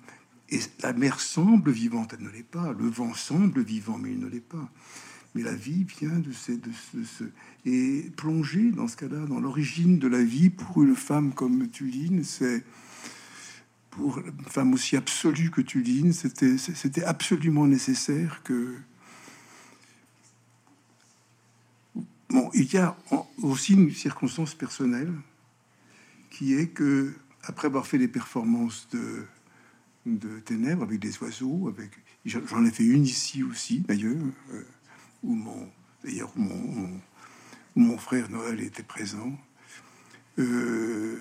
[0.49, 2.73] Et la mer semble vivante, elle ne l'est pas.
[2.73, 4.71] Le vent semble vivant, mais il ne l'est pas.
[5.37, 7.25] Mais la vie vient de ce, de ce,
[7.67, 12.25] et plonger dans ce cas-là dans l'origine de la vie pour une femme comme Tuline,
[12.25, 12.65] c'est
[13.91, 18.75] pour une femme aussi absolue que Tuline, c'était absolument nécessaire que
[22.31, 22.97] bon, il y a
[23.43, 25.13] aussi une circonstance personnelle
[26.31, 29.27] qui est que après avoir fait des performances de
[30.07, 31.91] de ténèbres avec des oiseaux, avec
[32.25, 34.17] j'en ai fait une ici aussi d'ailleurs.
[34.53, 34.63] Euh,
[35.23, 35.71] où mon,
[36.05, 37.01] d'ailleurs, mon,
[37.75, 39.39] mon, frère Noël était présent.
[40.39, 41.21] Euh,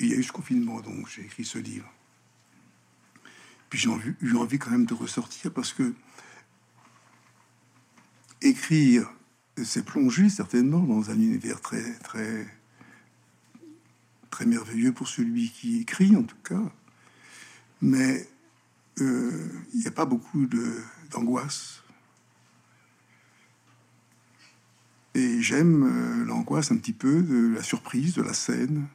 [0.00, 1.90] il y a eu ce confinement, donc j'ai écrit ce livre.
[3.70, 5.94] Puis j'ai eu envie quand même de ressortir parce que
[8.42, 9.10] écrire,
[9.62, 12.46] c'est plonger certainement dans un univers très, très,
[14.30, 16.72] très merveilleux pour celui qui écrit, en tout cas.
[17.80, 18.28] Mais
[19.00, 20.46] euh, il n'y a pas beaucoup
[21.10, 21.83] d'angoisse
[25.14, 28.86] Et j'aime euh, l'angoisse un petit peu de la surprise, de la scène,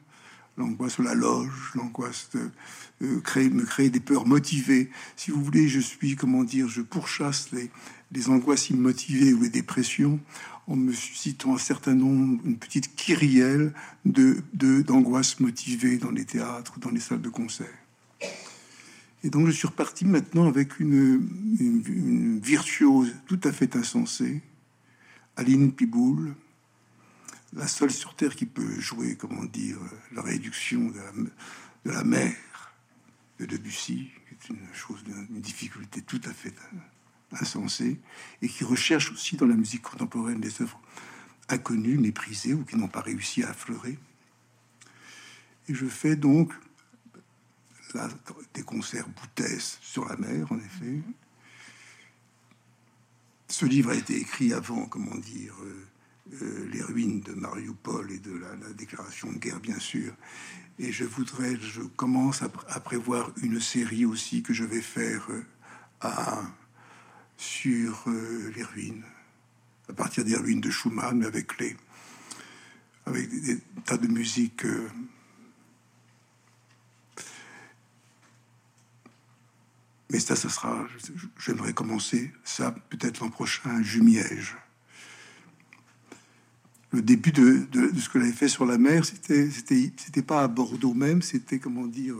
[0.58, 4.90] l'angoisse de la loge, l'angoisse de créer, me créer des peurs motivées.
[5.16, 7.70] Si vous voulez, je suis, comment dire, je pourchasse les,
[8.12, 10.20] les angoisses immotivées ou les dépressions
[10.66, 13.72] en me suscitant un certain nombre, une petite kyrielle
[14.04, 14.42] de,
[14.82, 17.66] d'angoisses motivées dans les théâtres, dans les salles de concert.
[19.24, 24.42] Et donc je suis reparti maintenant avec une virtuose tout à fait insensée,
[25.40, 26.34] Aline Piboul,
[27.54, 29.78] la seule sur Terre qui peut jouer, comment dire,
[30.12, 31.00] la réduction de
[31.86, 32.36] la, mer
[33.38, 36.52] de Debussy, qui est une chose d'une difficulté tout à fait
[37.32, 37.98] insensée,
[38.42, 40.78] et qui recherche aussi dans la musique contemporaine des œuvres
[41.48, 43.98] inconnues, méprisées ou qui n'ont pas réussi à affleurer.
[45.68, 46.52] Et je fais donc
[47.94, 48.10] là,
[48.52, 51.00] des concerts boutesses sur la mer, en effet,
[53.50, 55.86] ce livre a été écrit avant, comment dire, euh,
[56.42, 60.14] euh, les ruines de Mariupol et de la, déclaration de guerre, bien sûr.
[60.78, 65.44] Et je voudrais, je commence à, prévoir une série aussi que je vais faire euh,
[66.00, 66.42] à,
[67.36, 68.04] sur
[68.54, 69.04] les ruines,
[69.88, 71.76] à partir des ruines de Schumann, mais avec les,
[73.06, 74.64] avec des, tas de musique
[80.10, 80.86] Mais ça, ça sera.
[81.38, 84.56] J'aimerais commencer ça peut-être l'an prochain, Jumiège.
[86.92, 90.94] le début de, ce que j'avais fait sur la mer, c'était, c'était, pas à Bordeaux
[90.94, 92.16] même, c'était comment dire,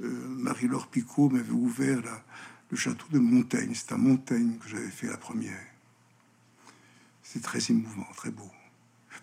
[0.00, 2.02] euh, Marie-Laure Picot m'avait ouvert
[2.70, 3.70] le château de Montaigne.
[3.74, 5.66] C'est à Montaigne que j'avais fait la première.
[7.22, 8.50] C'est très émouvant, très beau.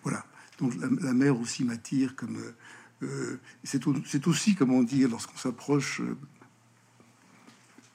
[0.02, 0.24] Voilà.
[0.58, 2.36] Donc la, mer aussi m'attire comme.
[2.38, 2.56] Euh,
[3.02, 6.00] euh, c'est, c'est aussi, comment dire, lorsqu'on s'approche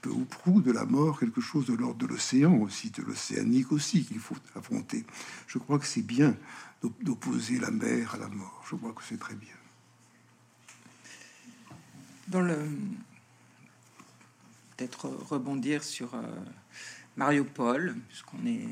[0.01, 3.71] peu ou prou de la mort, quelque chose de l'ordre de l'océan aussi, de l'océanique
[3.71, 5.05] aussi qu'il faut affronter.
[5.47, 6.35] Je crois que c'est bien
[7.01, 8.63] d'opposer la mer à la mort.
[8.69, 9.53] Je crois que c'est très bien.
[12.27, 12.57] Dans le
[14.81, 16.21] peut-être rebondir sur euh,
[17.15, 18.67] Mario Paul, puisqu'on est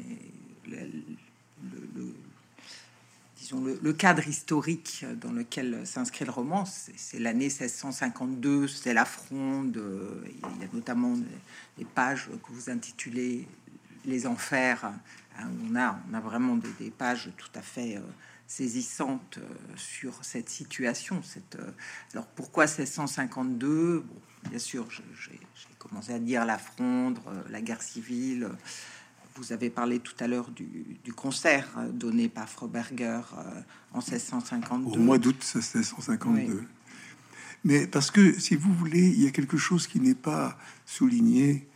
[0.66, 2.16] le,
[3.58, 9.82] le, cadre historique dans lequel s'inscrit le roman, c'est l'année 1652, c'est la fronde.
[10.26, 11.16] Il y a notamment
[11.78, 13.48] des pages que vous intitulez
[14.06, 14.92] Les Enfers
[15.40, 18.02] Hein, on, a, on a vraiment des, pages tout à fait euh,
[18.48, 21.22] saisissantes euh, sur cette situation.
[21.24, 21.72] Cette, euh,
[22.14, 24.04] alors pourquoi 1652
[24.50, 25.38] Bien sûr, j'ai
[25.78, 28.50] commencé à dire la fronde, la guerre civile.
[29.36, 33.22] Vous avez parlé tout à l'heure du, concert donné par Froberger
[33.94, 34.98] en 1652.
[34.98, 36.66] Au mois d'août 1652.
[37.64, 41.68] Mais parce que, si vous voulez, il y a quelque chose qui n'est pas souligné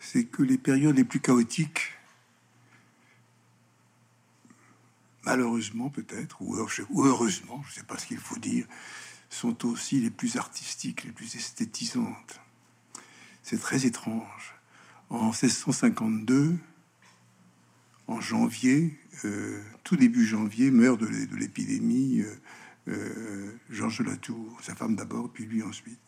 [0.00, 1.92] c'est que les périodes les plus chaotiques,
[5.22, 8.66] malheureusement peut-être, ou heureusement, je ne sais pas ce qu'il faut dire,
[9.28, 12.40] sont aussi les plus artistiques, les plus esthétisantes.
[13.42, 14.54] C'est très étrange.
[15.10, 16.56] En 1652,
[18.06, 22.34] en janvier, euh, tout début janvier, meurt de l'épidémie euh,
[22.88, 25.98] euh, Georges Latour, sa femme d'abord, puis lui ensuite.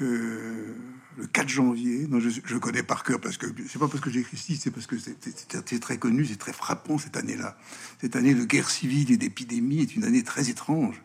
[0.00, 0.74] Euh,
[1.16, 2.06] le 4 janvier.
[2.08, 4.72] Non, je, connais par cœur parce que c'est pas parce que j'ai écrit ici, c'est
[4.72, 7.56] parce que c'est très connu, c'est très frappant cette année-là.
[8.00, 11.00] Cette année de guerre civile et d'épidémie est une année très étrange.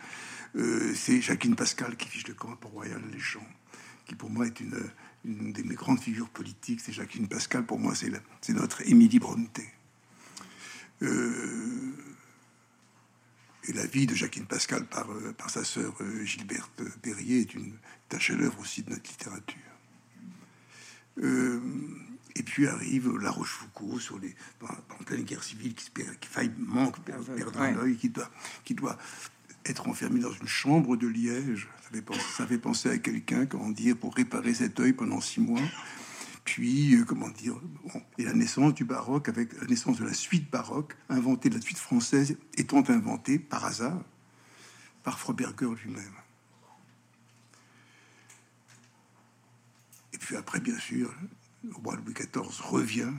[0.55, 3.47] Euh, c'est Jacqueline Pascal qui fiche le camp pour Royal Les Champs,
[4.07, 4.79] qui pour moi est une,
[5.25, 6.81] une de mes grandes figures politiques.
[6.81, 9.67] C'est Jacqueline Pascal, pour moi, c'est notre Émilie Brontë.
[11.01, 11.93] Euh,
[13.67, 17.53] et la vie de Jacqueline Pascal par, euh, par sa sœur euh, Gilberte Perrier est
[17.53, 17.73] une
[18.09, 19.59] tâche chef-d'œuvre aussi de notre littérature.
[21.19, 21.59] Euh,
[22.35, 26.99] et puis arrive La Rochefoucauld sur les en pleine guerre civile qui, qui faille manque
[27.03, 28.29] perdre un œil, qui doit,
[28.63, 28.97] qui doit
[29.69, 31.69] être enfermé dans une chambre de Liège.
[32.37, 35.61] Ça fait penser, à quelqu'un, comment dire, pour réparer cet œil pendant six mois
[36.49, 37.53] puis, euh, comment dire,
[38.17, 41.77] et la naissance du baroque avec la naissance de la suite baroque, inventée, la suite
[41.77, 44.01] française étant inventée par hasard
[45.03, 46.15] par Froberger lui-même.
[50.13, 51.13] Et puis après, bien sûr,
[51.63, 53.13] le roi Louis XIV revient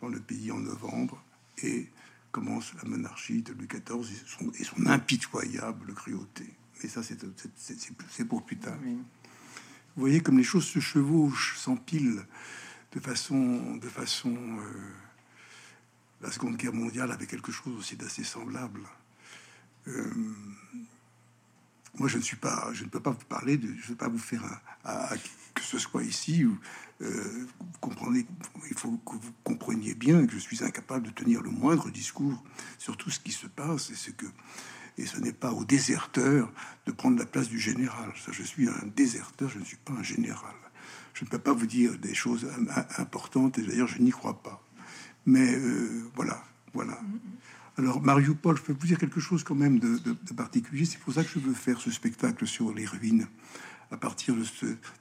[0.00, 1.22] dans le pays en novembre
[1.62, 1.90] et
[2.32, 4.22] commence la monarchie de Louis XIV
[4.58, 6.54] et son, impitoyable cruauté.
[6.82, 8.78] Mais ça, c'est pour plus tard.
[8.82, 12.24] Vous voyez comme les choses se chevauchent, s'empilent
[12.92, 14.34] de façon, de façon.
[14.34, 14.92] Euh,
[16.22, 18.82] la Seconde Guerre mondiale avait quelque chose aussi d'assez semblable.
[19.88, 20.12] Euh,
[21.98, 23.96] moi, je ne suis pas, je ne peux pas vous parler de, je ne veux
[23.96, 24.42] pas vous faire
[24.84, 25.16] un,
[25.54, 26.58] que ce soit ici ou
[27.02, 28.26] euh, vous comprenez,
[28.68, 32.42] il faut que vous compreniez bien que je suis incapable de tenir le moindre discours
[32.78, 34.26] sur tout ce qui se passe et ce que
[34.98, 36.52] et ce n'est pas au déserteur
[36.86, 38.12] de prendre la place du général.
[38.30, 40.54] Je suis un déserteur, je ne suis pas un général.
[41.14, 42.46] Je ne peux pas vous dire des choses
[42.98, 44.62] importantes, et d'ailleurs, je n'y crois pas.
[45.26, 46.42] Mais euh, voilà,
[46.74, 47.00] voilà.
[47.78, 48.02] Alors,
[48.42, 49.98] Paul, je peux vous dire quelque chose quand même de,
[50.34, 50.84] particulier.
[50.84, 53.26] C'est pour ça que je veux faire ce spectacle sur les ruines,
[53.90, 54.44] à partir de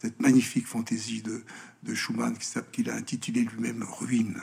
[0.02, 1.44] cette magnifique fantaisie de,
[1.84, 2.36] de Schumann
[2.72, 4.42] qu'il a intitulé lui-même Ruines,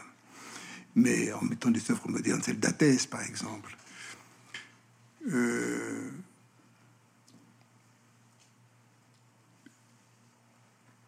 [0.95, 3.77] mais en mettant des œuvres modernes, celle d'Athès, par exemple.
[5.29, 6.11] Euh,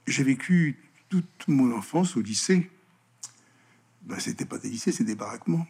[0.07, 2.71] j'ai vécu toute mon enfance au lycée.
[4.03, 5.67] Ben, c'était pas des lycées, c'est des baraquements.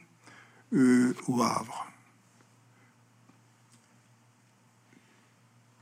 [0.72, 1.87] Euh, au Havre.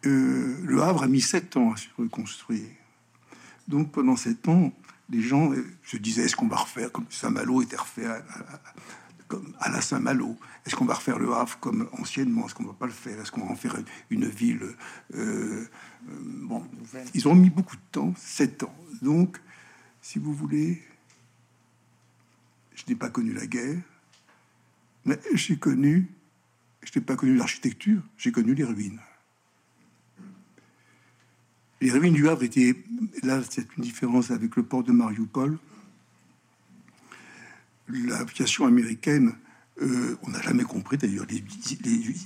[0.07, 2.69] Euh, le Havre a mis sept ans à se reconstruire.
[3.67, 4.73] Donc pendant sept ans,
[5.11, 5.53] les gens
[5.85, 8.23] se disaient est-ce qu'on va refaire comme Saint-Malo était refait à,
[9.29, 12.73] comme à la Saint-Malo Est-ce qu'on va refaire le Havre comme anciennement Est-ce qu'on va
[12.73, 13.77] pas le faire Est-ce qu'on va en faire
[14.11, 14.75] une ville euh,
[15.15, 15.67] euh,
[16.09, 16.65] Bon,
[17.15, 18.75] ils ont mis beaucoup de temps, sept ans.
[19.03, 19.41] Donc,
[20.01, 20.83] si vous voulez,
[22.75, 23.81] je n'ai pas connu la guerre,
[25.05, 26.09] mais j'ai connu,
[26.85, 29.01] je n'ai pas connu l'architecture, j'ai connu les ruines.
[31.81, 32.75] Les ruines du Havre étaient,
[33.23, 35.59] là c'est une différence avec le port de Mariupol,
[37.89, 39.35] l'aviation américaine,
[39.83, 41.45] euh, on n'a jamais compris, d'ailleurs, les,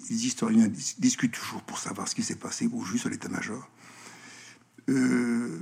[0.09, 3.69] historiens discutent toujours pour savoir ce qui s'est passé au juste à l'état-major,
[4.89, 5.59] euh,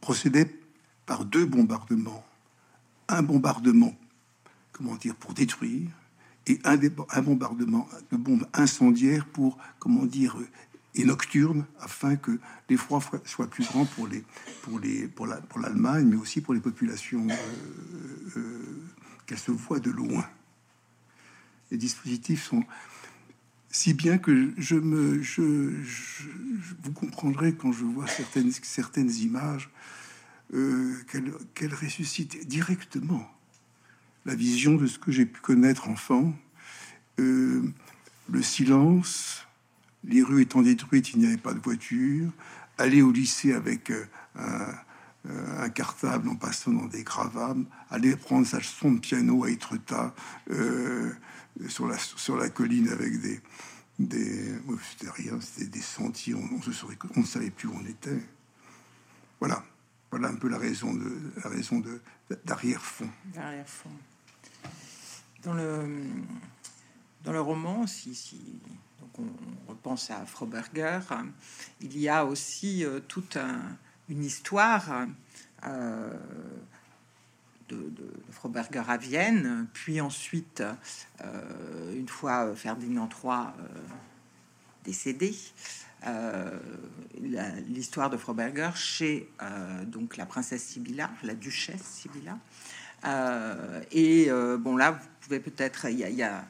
[0.00, 0.54] procédait
[1.06, 2.24] par deux bombardements.
[3.08, 3.96] Un bombardement,
[4.72, 5.88] comment dire, pour détruire,
[6.46, 6.78] et un,
[7.10, 10.36] un bombardement de bombes incendiaires pour, comment dire,
[10.98, 12.38] et nocturne afin que
[12.68, 14.24] l'effroi soit plus grand pour les
[14.62, 19.78] pour les pour la pour l'Allemagne mais aussi pour les populations euh, euh, se voient
[19.78, 20.26] de loin.
[21.70, 22.64] Les dispositifs sont
[23.70, 25.42] si bien que je me je,
[26.82, 29.70] vous comprendrez quand je vois certaines certaines images
[30.54, 30.94] euh,
[31.54, 33.30] qu'elles ressuscitent directement
[34.26, 36.34] la vision de ce que j'ai pu connaître enfant
[37.18, 39.47] le silence
[40.08, 42.30] les rues étant détruites, il n'y avait pas de voiture.
[42.78, 44.04] Aller au lycée avec euh,
[44.36, 44.72] euh,
[45.58, 50.14] un, cartable en passant dans des gravames, aller prendre sa son de piano à Etretat
[50.50, 51.12] euh,
[51.68, 53.40] sur, la, sur la colline avec des.
[53.98, 54.54] des
[54.90, 56.48] c'était rien, c'était des sentiers, on,
[57.16, 58.22] on, ne savait plus où on était.
[59.40, 59.62] Voilà.
[60.10, 62.00] Voilà un peu la raison de la raison de
[62.46, 63.10] d'arrière-fond.
[63.34, 63.90] D'arrière-fond.
[65.42, 66.02] Dans le
[67.24, 68.40] dans le roman, si, si
[69.18, 71.00] on repense à Froberger,
[71.80, 73.38] il y a aussi euh, toute
[74.08, 75.06] une histoire
[75.66, 76.12] euh,
[77.68, 77.92] de,
[78.30, 80.62] Froberger à Vienne, puis ensuite,
[81.22, 83.48] euh, une fois Ferdinand III
[84.84, 85.36] décédé,
[87.68, 89.28] l'histoire de Froberger chez
[89.86, 92.38] donc la princesse Sibylla, la duchesse Sibylla.
[93.90, 96.44] et bon, là, vous pouvez peut-être, y a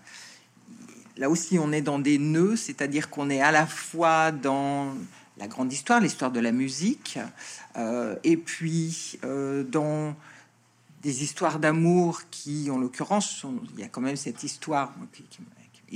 [1.19, 4.95] là aussi, on est dans des nœuds, c'est-à-dire qu'on est à la fois dans
[5.37, 7.19] la grande histoire, l'histoire de la musique,
[7.77, 10.17] euh, et puis euh, dans
[11.03, 13.45] des histoires d'amour qui, en l'occurrence,
[13.75, 15.41] il y a quand même cette histoire qui, qui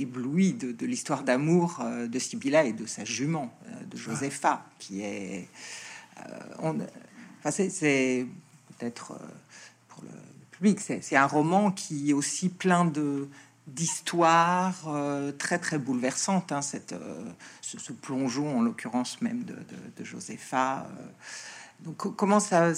[0.01, 3.53] éblouit de, l'histoire d'amour euh, de Sibylla et de sa jument,
[3.89, 5.47] de Josepha, qui est...
[6.59, 6.77] On,
[7.39, 8.25] enfin, c'est
[8.77, 9.19] peut-être
[9.89, 10.09] pour le
[10.51, 13.27] public, c'est un roman qui est aussi plein de
[13.67, 19.55] d'histoire euh, très très bouleversante, hein, cette, euh, ce, plongeon en l'occurrence même de,
[19.97, 20.81] de, Josepha.
[20.81, 21.07] Euh.
[21.85, 22.73] donc comment ça,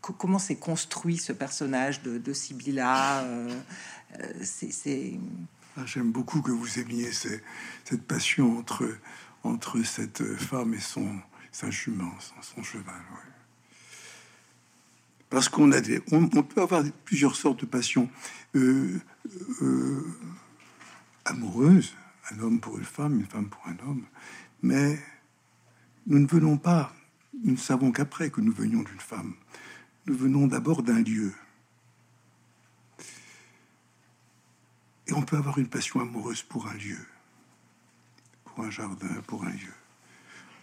[0.00, 3.24] comment s'est construit ce personnage de, Sibylla
[4.42, 5.18] C'est
[5.76, 8.98] ah, j'aime beaucoup que vous aimiez cette passion entre
[9.44, 11.20] entre cette femme et son
[11.58, 12.12] sa jument,
[12.54, 13.02] son, cheval.
[15.28, 18.08] Parce qu'on a des, on, peut avoir plusieurs sortes de passions.
[19.62, 20.02] Euh,
[21.24, 21.94] amoureuse,
[22.30, 24.06] un homme pour une femme, une femme pour un homme,
[24.62, 24.98] mais
[26.06, 26.94] nous ne venons pas,
[27.44, 29.34] nous ne savons qu'après que nous venions d'une femme.
[30.06, 31.34] Nous venons d'abord d'un lieu.
[35.06, 36.98] Et on peut avoir une passion amoureuse pour un lieu,
[38.44, 39.74] pour un jardin, pour un lieu.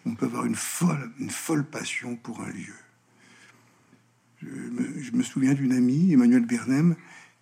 [0.07, 2.76] On peut avoir une folle, une folle passion pour un lieu.
[4.41, 6.95] Je me, je me souviens d'une amie, Emmanuel Bernem,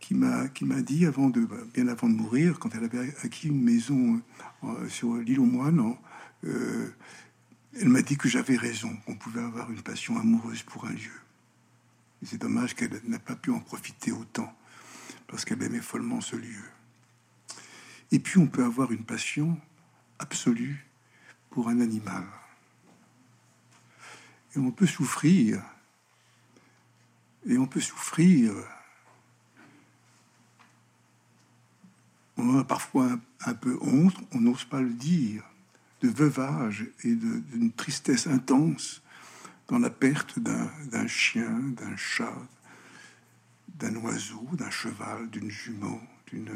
[0.03, 3.61] qui m'a dit avant de bah, bien avant de mourir, quand elle avait acquis une
[3.61, 4.21] maison
[4.63, 5.95] euh, sur l'île aux moines,
[6.43, 6.89] euh,
[7.79, 11.21] elle m'a dit que j'avais raison, qu'on pouvait avoir une passion amoureuse pour un lieu.
[12.21, 14.53] C'est dommage qu'elle n'a pas pu en profiter autant,
[15.27, 16.63] parce qu'elle aimait follement ce lieu.
[18.11, 19.57] Et puis on peut avoir une passion
[20.19, 20.85] absolue
[21.49, 22.25] pour un animal.
[24.55, 25.63] Et on peut souffrir,
[27.47, 28.53] et on peut souffrir
[32.37, 35.43] on a parfois un, peu honte, on n'ose pas le dire,
[36.01, 39.01] de veuvage et d'une tristesse intense
[39.67, 42.35] dans la perte d'un chien, d'un chat,
[43.79, 46.51] d'un oiseau, d'un cheval, d'une jument, d'une.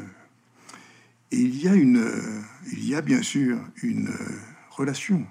[1.30, 4.14] Et il y a une, il y a bien sûr une
[4.70, 5.26] relation,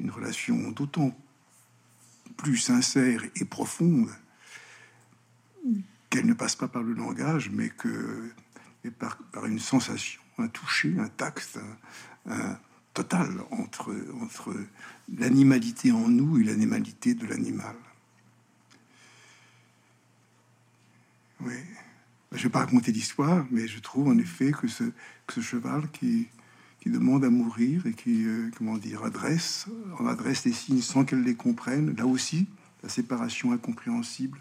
[0.00, 1.16] une relation d'autant
[2.36, 4.10] plus sincère et profonde
[6.10, 8.30] qu'elle ne passe pas par le langage, mais que
[8.90, 11.58] par, une sensation, un toucher, un tact
[12.26, 12.58] un,
[12.94, 14.54] total entre, entre
[15.18, 17.76] l'animalité en nous et l'animalité de l'animal.
[21.40, 21.52] Oui.
[22.32, 24.84] Je ne vais pas raconter l'histoire, mais je trouve en effet que ce,
[25.40, 26.28] cheval qui,
[26.80, 29.66] qui demande à mourir et qui, euh, comment dire, adresse,
[29.98, 32.46] en adresse les signes sans qu'elle les comprenne, là aussi,
[32.82, 34.40] la séparation incompréhensible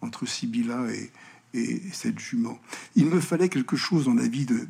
[0.00, 1.10] entre Sibylla et,
[1.54, 2.58] et cette jument.
[2.94, 4.66] Il me fallait quelque chose dans la vie de,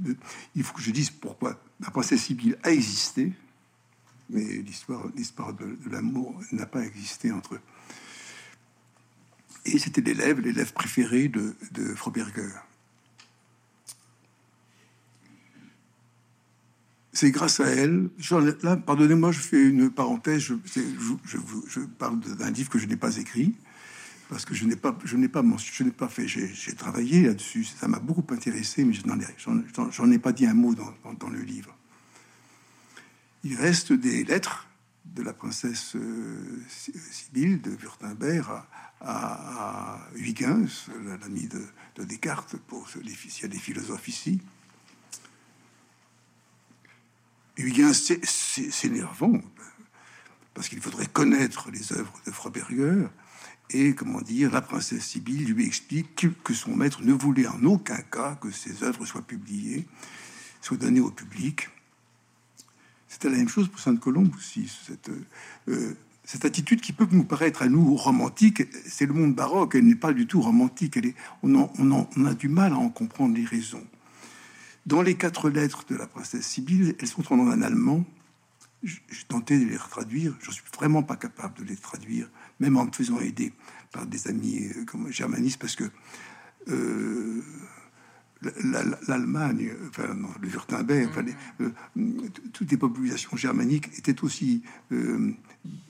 [0.55, 3.33] il faut que je dise pourquoi la princesse Sibylle a existé,
[4.31, 5.09] mais l'histoire,
[5.55, 7.61] de, l'amour n'a pas existé entre eux.
[9.65, 11.55] Et c'était l'élève, l'élève préféré de,
[11.95, 12.51] Froberger.
[17.13, 18.11] C'est grâce à elle.
[18.63, 20.41] Là, pardonnez-moi, je fais une parenthèse.
[20.41, 23.57] Je, parle d'un livre que je n'ai pas écrit
[24.29, 25.43] parce que je n'ai pas, je n'ai pas,
[25.97, 26.29] pas fait.
[26.29, 27.65] J'ai travaillé là-dessus.
[27.65, 31.75] Ça m'a beaucoup intéressé, mais je n'en ai, pas dit un mot dans, le livre.
[33.43, 34.69] Il reste des lettres
[35.07, 38.63] de la princesse euh, Sibylle de Württemberg
[39.01, 40.89] à, Huygens,
[41.21, 41.65] l'ami de,
[41.97, 44.43] de, Descartes, pour s'il y a des philosophes ici.
[47.57, 49.41] Huygens, c'est énervant,
[50.53, 53.09] parce qu'il faudrait connaître les œuvres de Froberger,
[53.71, 58.01] et comment dire, la princesse Sibylle lui explique que son maître ne voulait en aucun
[58.01, 59.87] cas que ses œuvres soient publiées,
[60.63, 61.69] soient données au public.
[63.09, 64.71] C'était la même chose pour Sainte-Colombe aussi.
[64.87, 65.11] Cette,
[65.69, 65.95] euh,
[66.43, 70.13] attitude qui peut nous paraître à nous romantique, c'est le monde baroque, elle n'est pas
[70.13, 73.87] du tout romantique, elle est, on, on a du mal à en comprendre les raisons.
[74.89, 78.07] Dans les quatre lettres de la princesse Sibylle, elles sont en allemand.
[78.83, 80.35] J'ai tenté de les traduire.
[80.41, 82.31] Je suis vraiment pas capable de les traduire,
[82.61, 83.53] même en me faisant aider
[83.93, 85.85] par des amis euh, comme germanistes, parce que
[86.69, 87.43] euh,
[89.09, 91.25] l'Allemagne, enfin, le Württemberg, enfin,
[91.61, 91.71] euh,
[92.53, 94.63] toutes les populations germaniques étaient aussi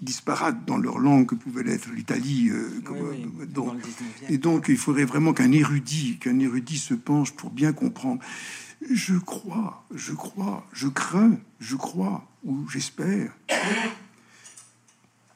[0.01, 2.51] disparates dans leur langue que pouvait l'être l'Italie.
[4.31, 8.23] et donc, il faudrait vraiment qu'un érudit, qu'un érudit se penche pour bien comprendre.
[8.91, 13.37] Je crois, je crois, je crains, je crois, ou j'espère.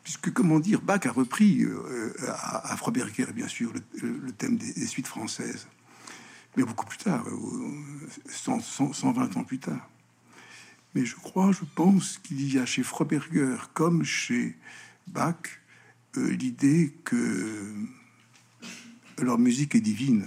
[0.03, 3.73] Puisque, comment dire, Bach a repris euh, à, Froberger, bien sûr,
[4.03, 5.69] le, thème des, suites françaises.
[6.57, 7.25] Mais beaucoup plus tard,
[8.27, 9.89] 120 euh, ans plus tard.
[10.95, 14.57] Mais je crois, je pense qu'il y a chez Froberger, comme chez
[15.07, 15.37] Bach,
[16.17, 17.75] euh, l'idée que
[19.19, 20.27] leur musique est divine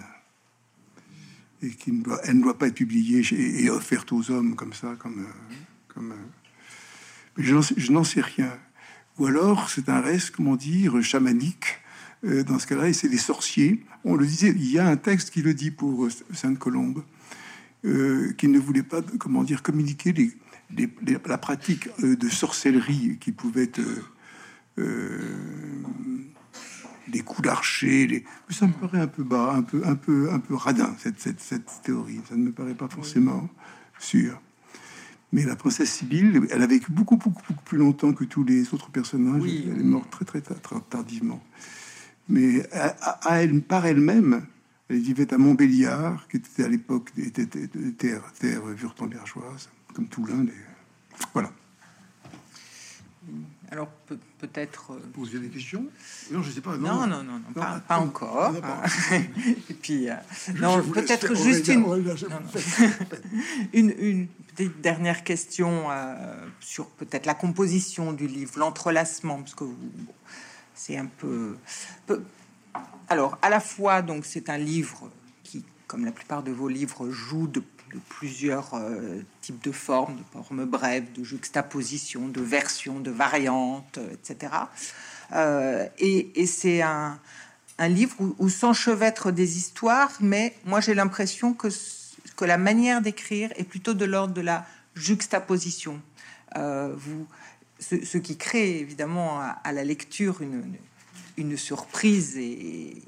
[1.62, 6.02] et qu'elle ne doit, pas être publiée et offerte aux hommes comme ça, comme, euh.
[6.02, 6.16] Euh.
[7.38, 8.52] Mais je n'en sais rien.
[9.18, 11.82] Ou alors c'est un reste, comment dire, chamanique.
[12.24, 13.84] Euh, dans ce cas-là, et c'est des sorciers.
[14.04, 17.04] On le disait, il y a un texte qui le dit pour Sainte Colombe,
[17.84, 20.90] qui ne voulait pas, comment dire, communiquer les,
[21.28, 23.82] la pratique de sorcellerie qui pouvait être
[27.12, 28.26] les coups d'archer, les...
[28.50, 32.20] ça me paraît un peu bas, un peu, un peu, un peu radin cette théorie.
[32.28, 33.48] Ça ne me paraît pas forcément
[34.00, 34.42] sûr.
[35.36, 38.74] Mais la princesse Sibylle, elle a vécu beaucoup, beaucoup, beaucoup plus longtemps que tous les
[38.74, 39.44] autres personnages.
[39.44, 40.56] Elle est morte très, très, très,
[40.90, 41.44] tardivement.
[42.30, 44.46] Mais à, elle, par elle-même,
[44.88, 50.48] elle vivait à Montbéliard, qui était à l'époque des terres, terres wurtembergeoises, comme Toulon.
[51.34, 51.52] Voilà.
[53.72, 53.88] Alors
[54.38, 54.94] peut-être.
[54.94, 55.86] Euh, Poser des questions
[56.32, 56.78] Non, je sais pas.
[56.78, 58.54] Non, non, non, non, pas, encore.
[59.70, 60.16] Et puis, euh,
[60.60, 61.84] non, peut-être juste une,
[63.74, 66.16] une, une, petite dernière question euh,
[66.60, 69.66] sur peut-être la composition du livre, l'entrelacement, parce que
[70.74, 71.58] c'est un peu,
[72.06, 72.22] peu.
[73.10, 75.10] Alors, à la fois, donc, c'est un livre
[75.88, 77.62] comme la plupart de vos livres, joue de
[78.10, 84.54] plusieurs euh, types de formes, de formes brèves, de juxtapositions, de versions, de variantes, etc.
[85.34, 87.20] Euh, et, c'est un,
[87.80, 91.68] livre où, s'enchevêtrent des histoires, mais moi j'ai l'impression que,
[92.36, 94.66] que la manière d'écrire est plutôt de l'ordre de la
[94.96, 96.02] juxtaposition.
[96.58, 97.28] Euh, vous,
[97.80, 103.02] ce, qui crée évidemment à, la lecture une, surprise et,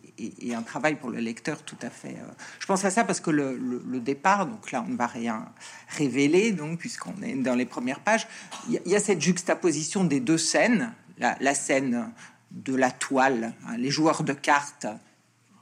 [0.53, 2.15] un travail pour le lecteur tout à fait.
[2.15, 5.45] Euh, je pense à ça parce que le, départ, donc là on ne va rien
[5.89, 8.27] révéler, donc puisqu'on est dans les premières pages,
[8.69, 12.11] il y, a cette juxtaposition des deux scènes, la, scène
[12.51, 14.87] de la toile, hein, les joueurs de cartes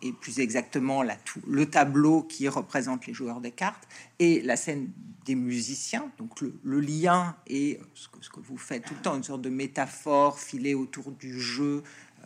[0.02, 3.88] et plus exactement la, le tableau qui représente les joueurs de cartes
[4.20, 4.90] et la scène
[5.26, 9.42] des musiciens, donc le, lien et ce que, vous faites tout le temps, une sorte
[9.42, 11.82] de métaphore filée autour du jeu,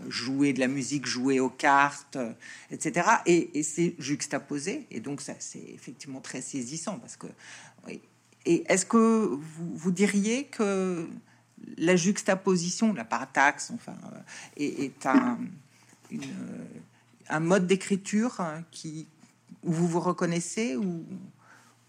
[0.08, 2.32] jouer de la musique, jouer aux cartes, euh,
[2.72, 3.08] etc.
[3.26, 7.28] Et, c'est juxtaposé, et donc ça c'est effectivement très saisissant parce que.
[8.46, 9.38] Et est-ce que
[9.76, 11.08] vous, diriez que
[11.78, 14.20] la juxtaposition, la parataxe, enfin, euh,
[14.56, 15.38] est, un,
[16.14, 16.18] euh,
[17.28, 19.08] un mode d'écriture hein, qui
[19.64, 21.04] où vous vous reconnaissez ou,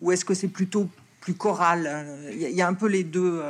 [0.01, 0.91] ou est-ce que c'est plutôt
[1.21, 3.41] plus choral Il y, a un peu les deux.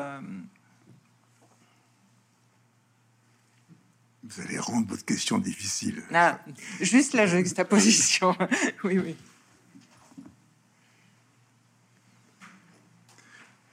[4.30, 6.02] Vous allez rendre votre question difficile.
[6.12, 6.40] Ah,
[6.80, 8.36] juste la juxtaposition.
[8.84, 9.16] oui, oui.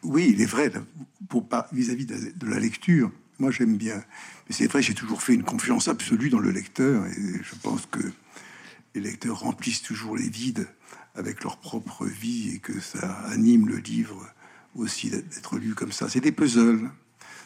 [0.03, 0.71] Oui, il est vrai,
[1.29, 3.97] pour pas vis-à-vis de, la lecture, Moi, j'aime bien.
[4.47, 7.85] Mais c'est vrai, j'ai toujours fait une confiance absolue dans le lecteur, et je pense
[7.85, 7.99] que
[8.95, 10.67] les lecteurs remplissent toujours les vides
[11.13, 14.27] avec leur propre vie et que ça anime le livre
[14.75, 16.09] aussi d'être lu comme ça.
[16.09, 16.89] C'est des puzzles,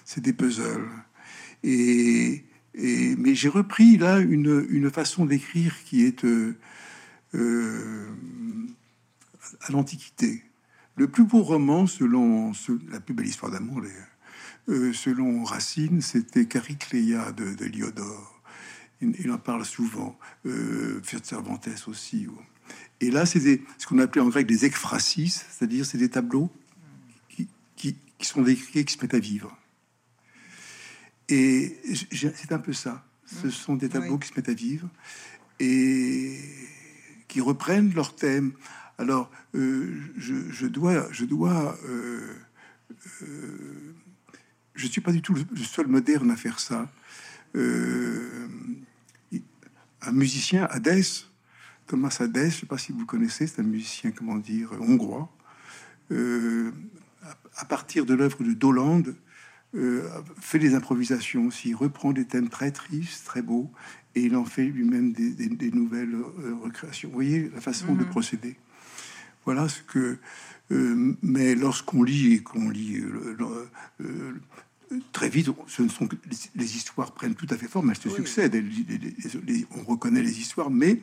[0.05, 0.87] c'est des puzzles.
[1.63, 6.55] Et, et mais j'ai repris là une, une façon d'écrire qui est euh,
[7.35, 8.07] euh,
[9.61, 10.43] à l'Antiquité.
[10.95, 12.51] Le plus beau roman, selon
[12.89, 13.81] la plus belle histoire d'amour,
[14.69, 18.41] euh, selon Racine, c'était Caricléa de, de Liodore.
[19.01, 20.17] Il, en parle souvent.
[20.45, 22.27] Euh, Cervantes aussi.
[22.99, 26.51] Et là, c'est ce qu'on appelait en grec des ekphrasis, c'est-à-dire c'est des tableaux
[27.75, 29.57] qui, sont décrits, qui se mettent à vivre.
[31.31, 31.77] Et
[32.11, 33.05] c'est un peu ça.
[33.25, 34.89] Ce sont des tableaux qui se mettent à vivre
[35.59, 36.37] et
[37.29, 38.51] qui reprennent leur thème.
[38.97, 42.35] Alors, euh, je, dois, je dois, euh,
[43.21, 43.95] euh,
[44.75, 46.91] je suis pas du tout le seul moderne à faire ça.
[47.55, 48.49] un
[50.11, 51.27] musicien, Hadès,
[51.87, 55.33] Thomas Hadès, je sais pas si vous connaissez, c'est un musicien, comment dire, hongrois.
[57.55, 59.03] à partir de l'œuvre de Doland,
[60.39, 63.71] fait des improvisations aussi, reprend des thèmes très tristes, très beaux,
[64.15, 66.15] et il en fait lui-même des, nouvelles
[66.61, 67.09] recréations.
[67.09, 68.09] Vous voyez la façon de mhm.
[68.09, 68.55] procéder.
[69.45, 70.17] Voilà ce que.
[70.71, 73.35] Euh, mais lorsqu'on lit et qu'on lit euh,
[74.01, 74.33] euh,
[75.11, 76.15] très vite, ce ne sont que
[76.55, 78.63] les, histoires prennent tout à fait forme, elles se succèdent,
[79.75, 81.01] on reconnaît les histoires, mais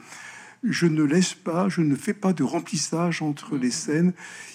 [0.62, 4.14] je ne laisse pas, je ne fais pas de remplissage entre les scènes.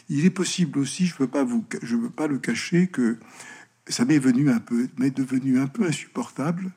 [0.09, 3.17] Il est possible aussi, je veux pas vous, je veux pas le cacher, que
[3.87, 6.71] ça m'est venu un peu, m'est devenu un peu insupportable,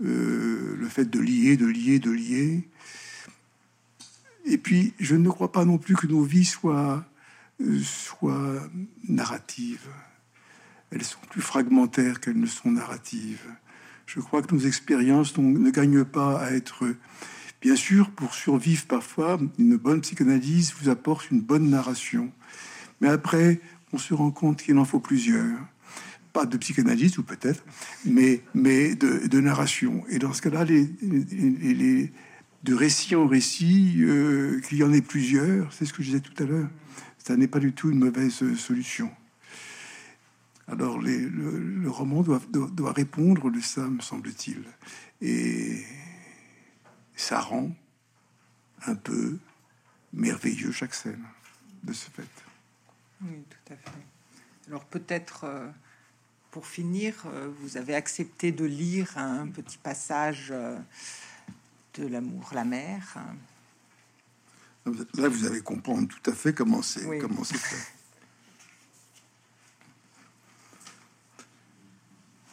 [0.00, 2.68] le fait de lier, de lier, de lier.
[4.46, 7.04] Et puis, je ne crois pas non plus que nos vies soient,
[7.60, 8.62] euh, soient
[9.08, 9.88] narratives.
[10.92, 13.42] Elles sont plus fragmentaires qu'elles ne sont narratives.
[14.06, 16.86] Je crois que nos expériences ne gagnent pas à être...
[17.60, 22.30] Bien sûr, pour survivre parfois, une bonne psychanalyse vous apporte une bonne narration.
[23.00, 23.60] Mais après,
[23.92, 25.58] on se rend compte qu'il en faut plusieurs.
[26.36, 27.64] Pas de psychanalyse, ou peut-être,
[28.04, 30.04] mais, mais de, narration.
[30.10, 32.12] Et dans ce cas-là, les, les,
[32.62, 36.20] de récit en récit, euh, qu'il y en ait plusieurs, c'est ce que je disais
[36.20, 36.68] tout à l'heure.
[37.16, 39.10] Ça n'est pas du tout une mauvaise solution.
[40.68, 44.62] Alors le, roman doit, doit, répondre de ça, me semble-t-il.
[45.22, 45.84] Et
[47.14, 47.74] ça rend
[48.84, 49.38] un peu
[50.12, 51.24] merveilleux chaque scène
[51.82, 52.28] de ce fait.
[53.22, 54.04] Oui, tout à fait.
[54.68, 55.66] Alors peut-être, euh,
[56.56, 57.12] pour finir,
[57.60, 60.54] vous avez accepté de lire un petit passage
[61.92, 63.18] de l'amour, la mer.
[64.86, 67.92] Là, vous allez comprendre tout à fait comment c'est comment c'est fait.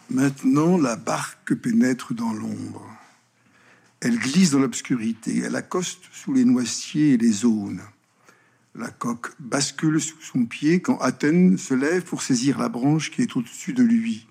[0.09, 2.85] Maintenant, la barque pénètre dans l'ombre.
[4.01, 5.43] Elle glisse dans l'obscurité.
[5.45, 7.81] Elle accoste sous les noisetiers et les zones.
[8.75, 13.21] La coque bascule sous son pied quand Athènes se lève pour saisir la branche qui
[13.21, 14.27] est au-dessus de lui.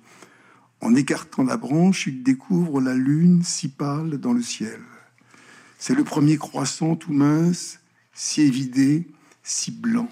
[0.80, 4.80] En écartant la branche, il découvre la lune si pâle dans le ciel.
[5.78, 7.78] C'est le premier croissant tout mince,
[8.14, 9.06] si évidé,
[9.44, 10.08] si blanc.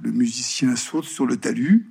[0.00, 1.90] Le musicien saute sur le talus.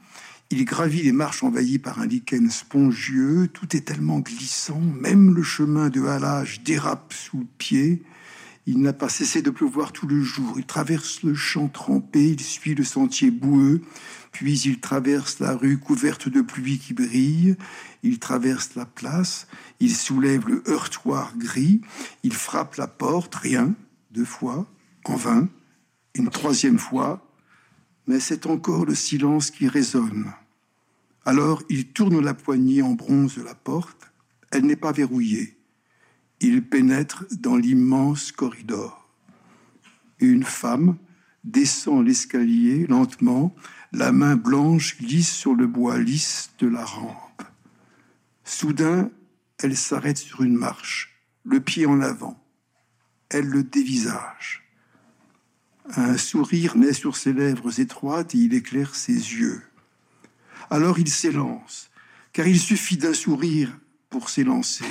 [0.49, 3.49] Il gravit les marches envahies par un lichen spongieux.
[3.53, 8.01] Tout est tellement glissant, même le chemin de halage dérape sous le pied.
[8.71, 10.59] Il n'a pas cessé de pleuvoir tout le jour.
[10.59, 13.81] Il traverse le champ trempé, il suit le sentier boueux,
[14.31, 17.55] puis il traverse la rue couverte de pluie qui brille.
[18.03, 19.47] Il traverse la place,
[19.79, 21.81] il soulève le heurtoir gris,
[22.21, 23.73] il frappe la porte, rien,
[24.11, 24.67] deux fois,
[25.05, 25.49] en vain,
[26.13, 27.27] une troisième fois,
[28.05, 30.31] mais c'est encore le silence qui résonne.
[31.25, 34.11] Alors il tourne la poignée en bronze de la porte,
[34.51, 35.58] elle n'est pas verrouillée.
[36.41, 39.09] Il pénètre dans l'immense corridor.
[40.19, 40.97] Une femme
[41.43, 43.55] descend l'escalier lentement,
[43.91, 47.43] la main blanche glisse sur le bois lisse de la rampe.
[48.43, 49.09] Soudain,
[49.57, 52.41] elle s'arrête sur une marche, le pied en avant.
[53.29, 54.63] Elle le dévisage.
[55.95, 59.61] Un sourire naît sur ses lèvres étroites et il éclaire ses yeux.
[60.69, 61.89] Alors il s'élance,
[62.31, 63.77] car il suffit d'un sourire
[64.09, 64.85] pour s'élancer.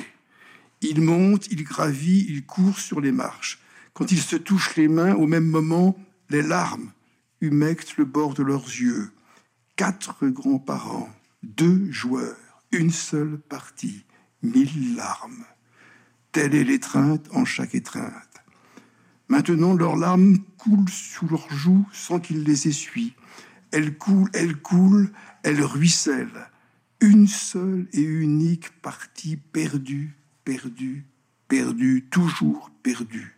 [0.81, 3.59] Il monte, il gravit, il court sur les marches.
[3.95, 5.97] Quand il se touche les mains, au même moment,
[6.31, 6.93] les larmes
[7.41, 9.11] humectent le bord de leurs yeux.
[9.76, 11.09] Quatre grands-parents,
[11.43, 12.37] deux joueurs
[12.72, 14.05] une seule partie,
[14.43, 15.45] mille larmes.
[16.33, 18.12] Telle est l'étreinte en chaque étreinte.
[19.29, 23.14] Maintenant, leurs larmes coulent sous leurs joues sans qu'ils les essuient.
[23.70, 25.12] Elles coulent, elles coulent,
[25.43, 26.51] elles ruissellent.
[27.01, 30.16] une seule et unique partie perdue,
[30.49, 31.05] perdue,
[31.46, 33.36] perdue, toujours perdue,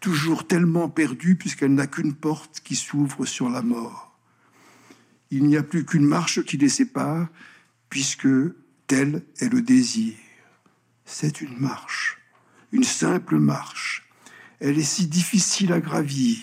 [0.00, 4.18] toujours tellement perdue puisqu'elle n'a qu'une porte qui s'ouvre sur la mort.
[5.30, 7.28] Il n'y a plus qu'une marche qui les sépare
[7.88, 8.26] puisque
[8.88, 10.14] tel est le désir.
[11.04, 12.18] C'est une marche,
[12.72, 14.08] une simple marche.
[14.58, 16.40] Elle est si difficile à gravir.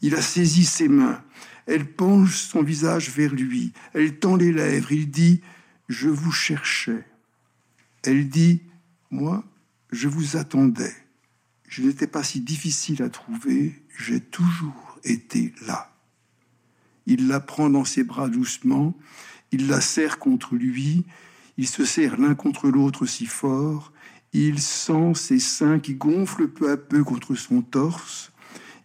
[0.00, 1.22] Il a saisi ses mains.
[1.66, 3.74] Elle penche son visage vers lui.
[3.92, 4.92] Elle tend les lèvres.
[4.92, 5.42] Il dit
[5.90, 7.04] Je vous cherchais.
[8.04, 8.62] Elle dit
[9.10, 9.44] Moi,
[9.90, 10.94] je vous attendais.
[11.68, 13.82] Je n'étais pas si difficile à trouver.
[13.98, 15.92] J'ai toujours été là.
[17.06, 18.94] Il la prend dans ses bras doucement.
[19.52, 21.04] Il la serre contre lui.
[21.56, 23.92] Ils se serrent l'un contre l'autre si fort.
[24.32, 28.32] Il sent ses seins qui gonflent peu à peu contre son torse.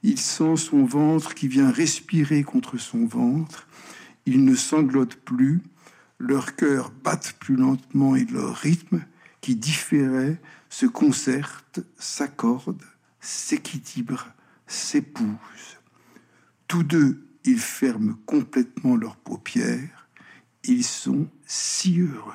[0.04, 3.68] Il sent son ventre qui vient respirer contre son ventre.
[4.26, 5.62] Il ne sanglote plus.
[6.20, 9.04] Leurs cœurs battent plus lentement et leur rythme,
[9.42, 12.84] qui différait, se concerte, s'accorde,
[13.20, 14.28] s'équilibre,
[14.68, 15.78] s'épouse.
[16.68, 20.08] Tous deux, ils ferment complètement leurs paupières.
[20.64, 22.34] Ils sont si heureux.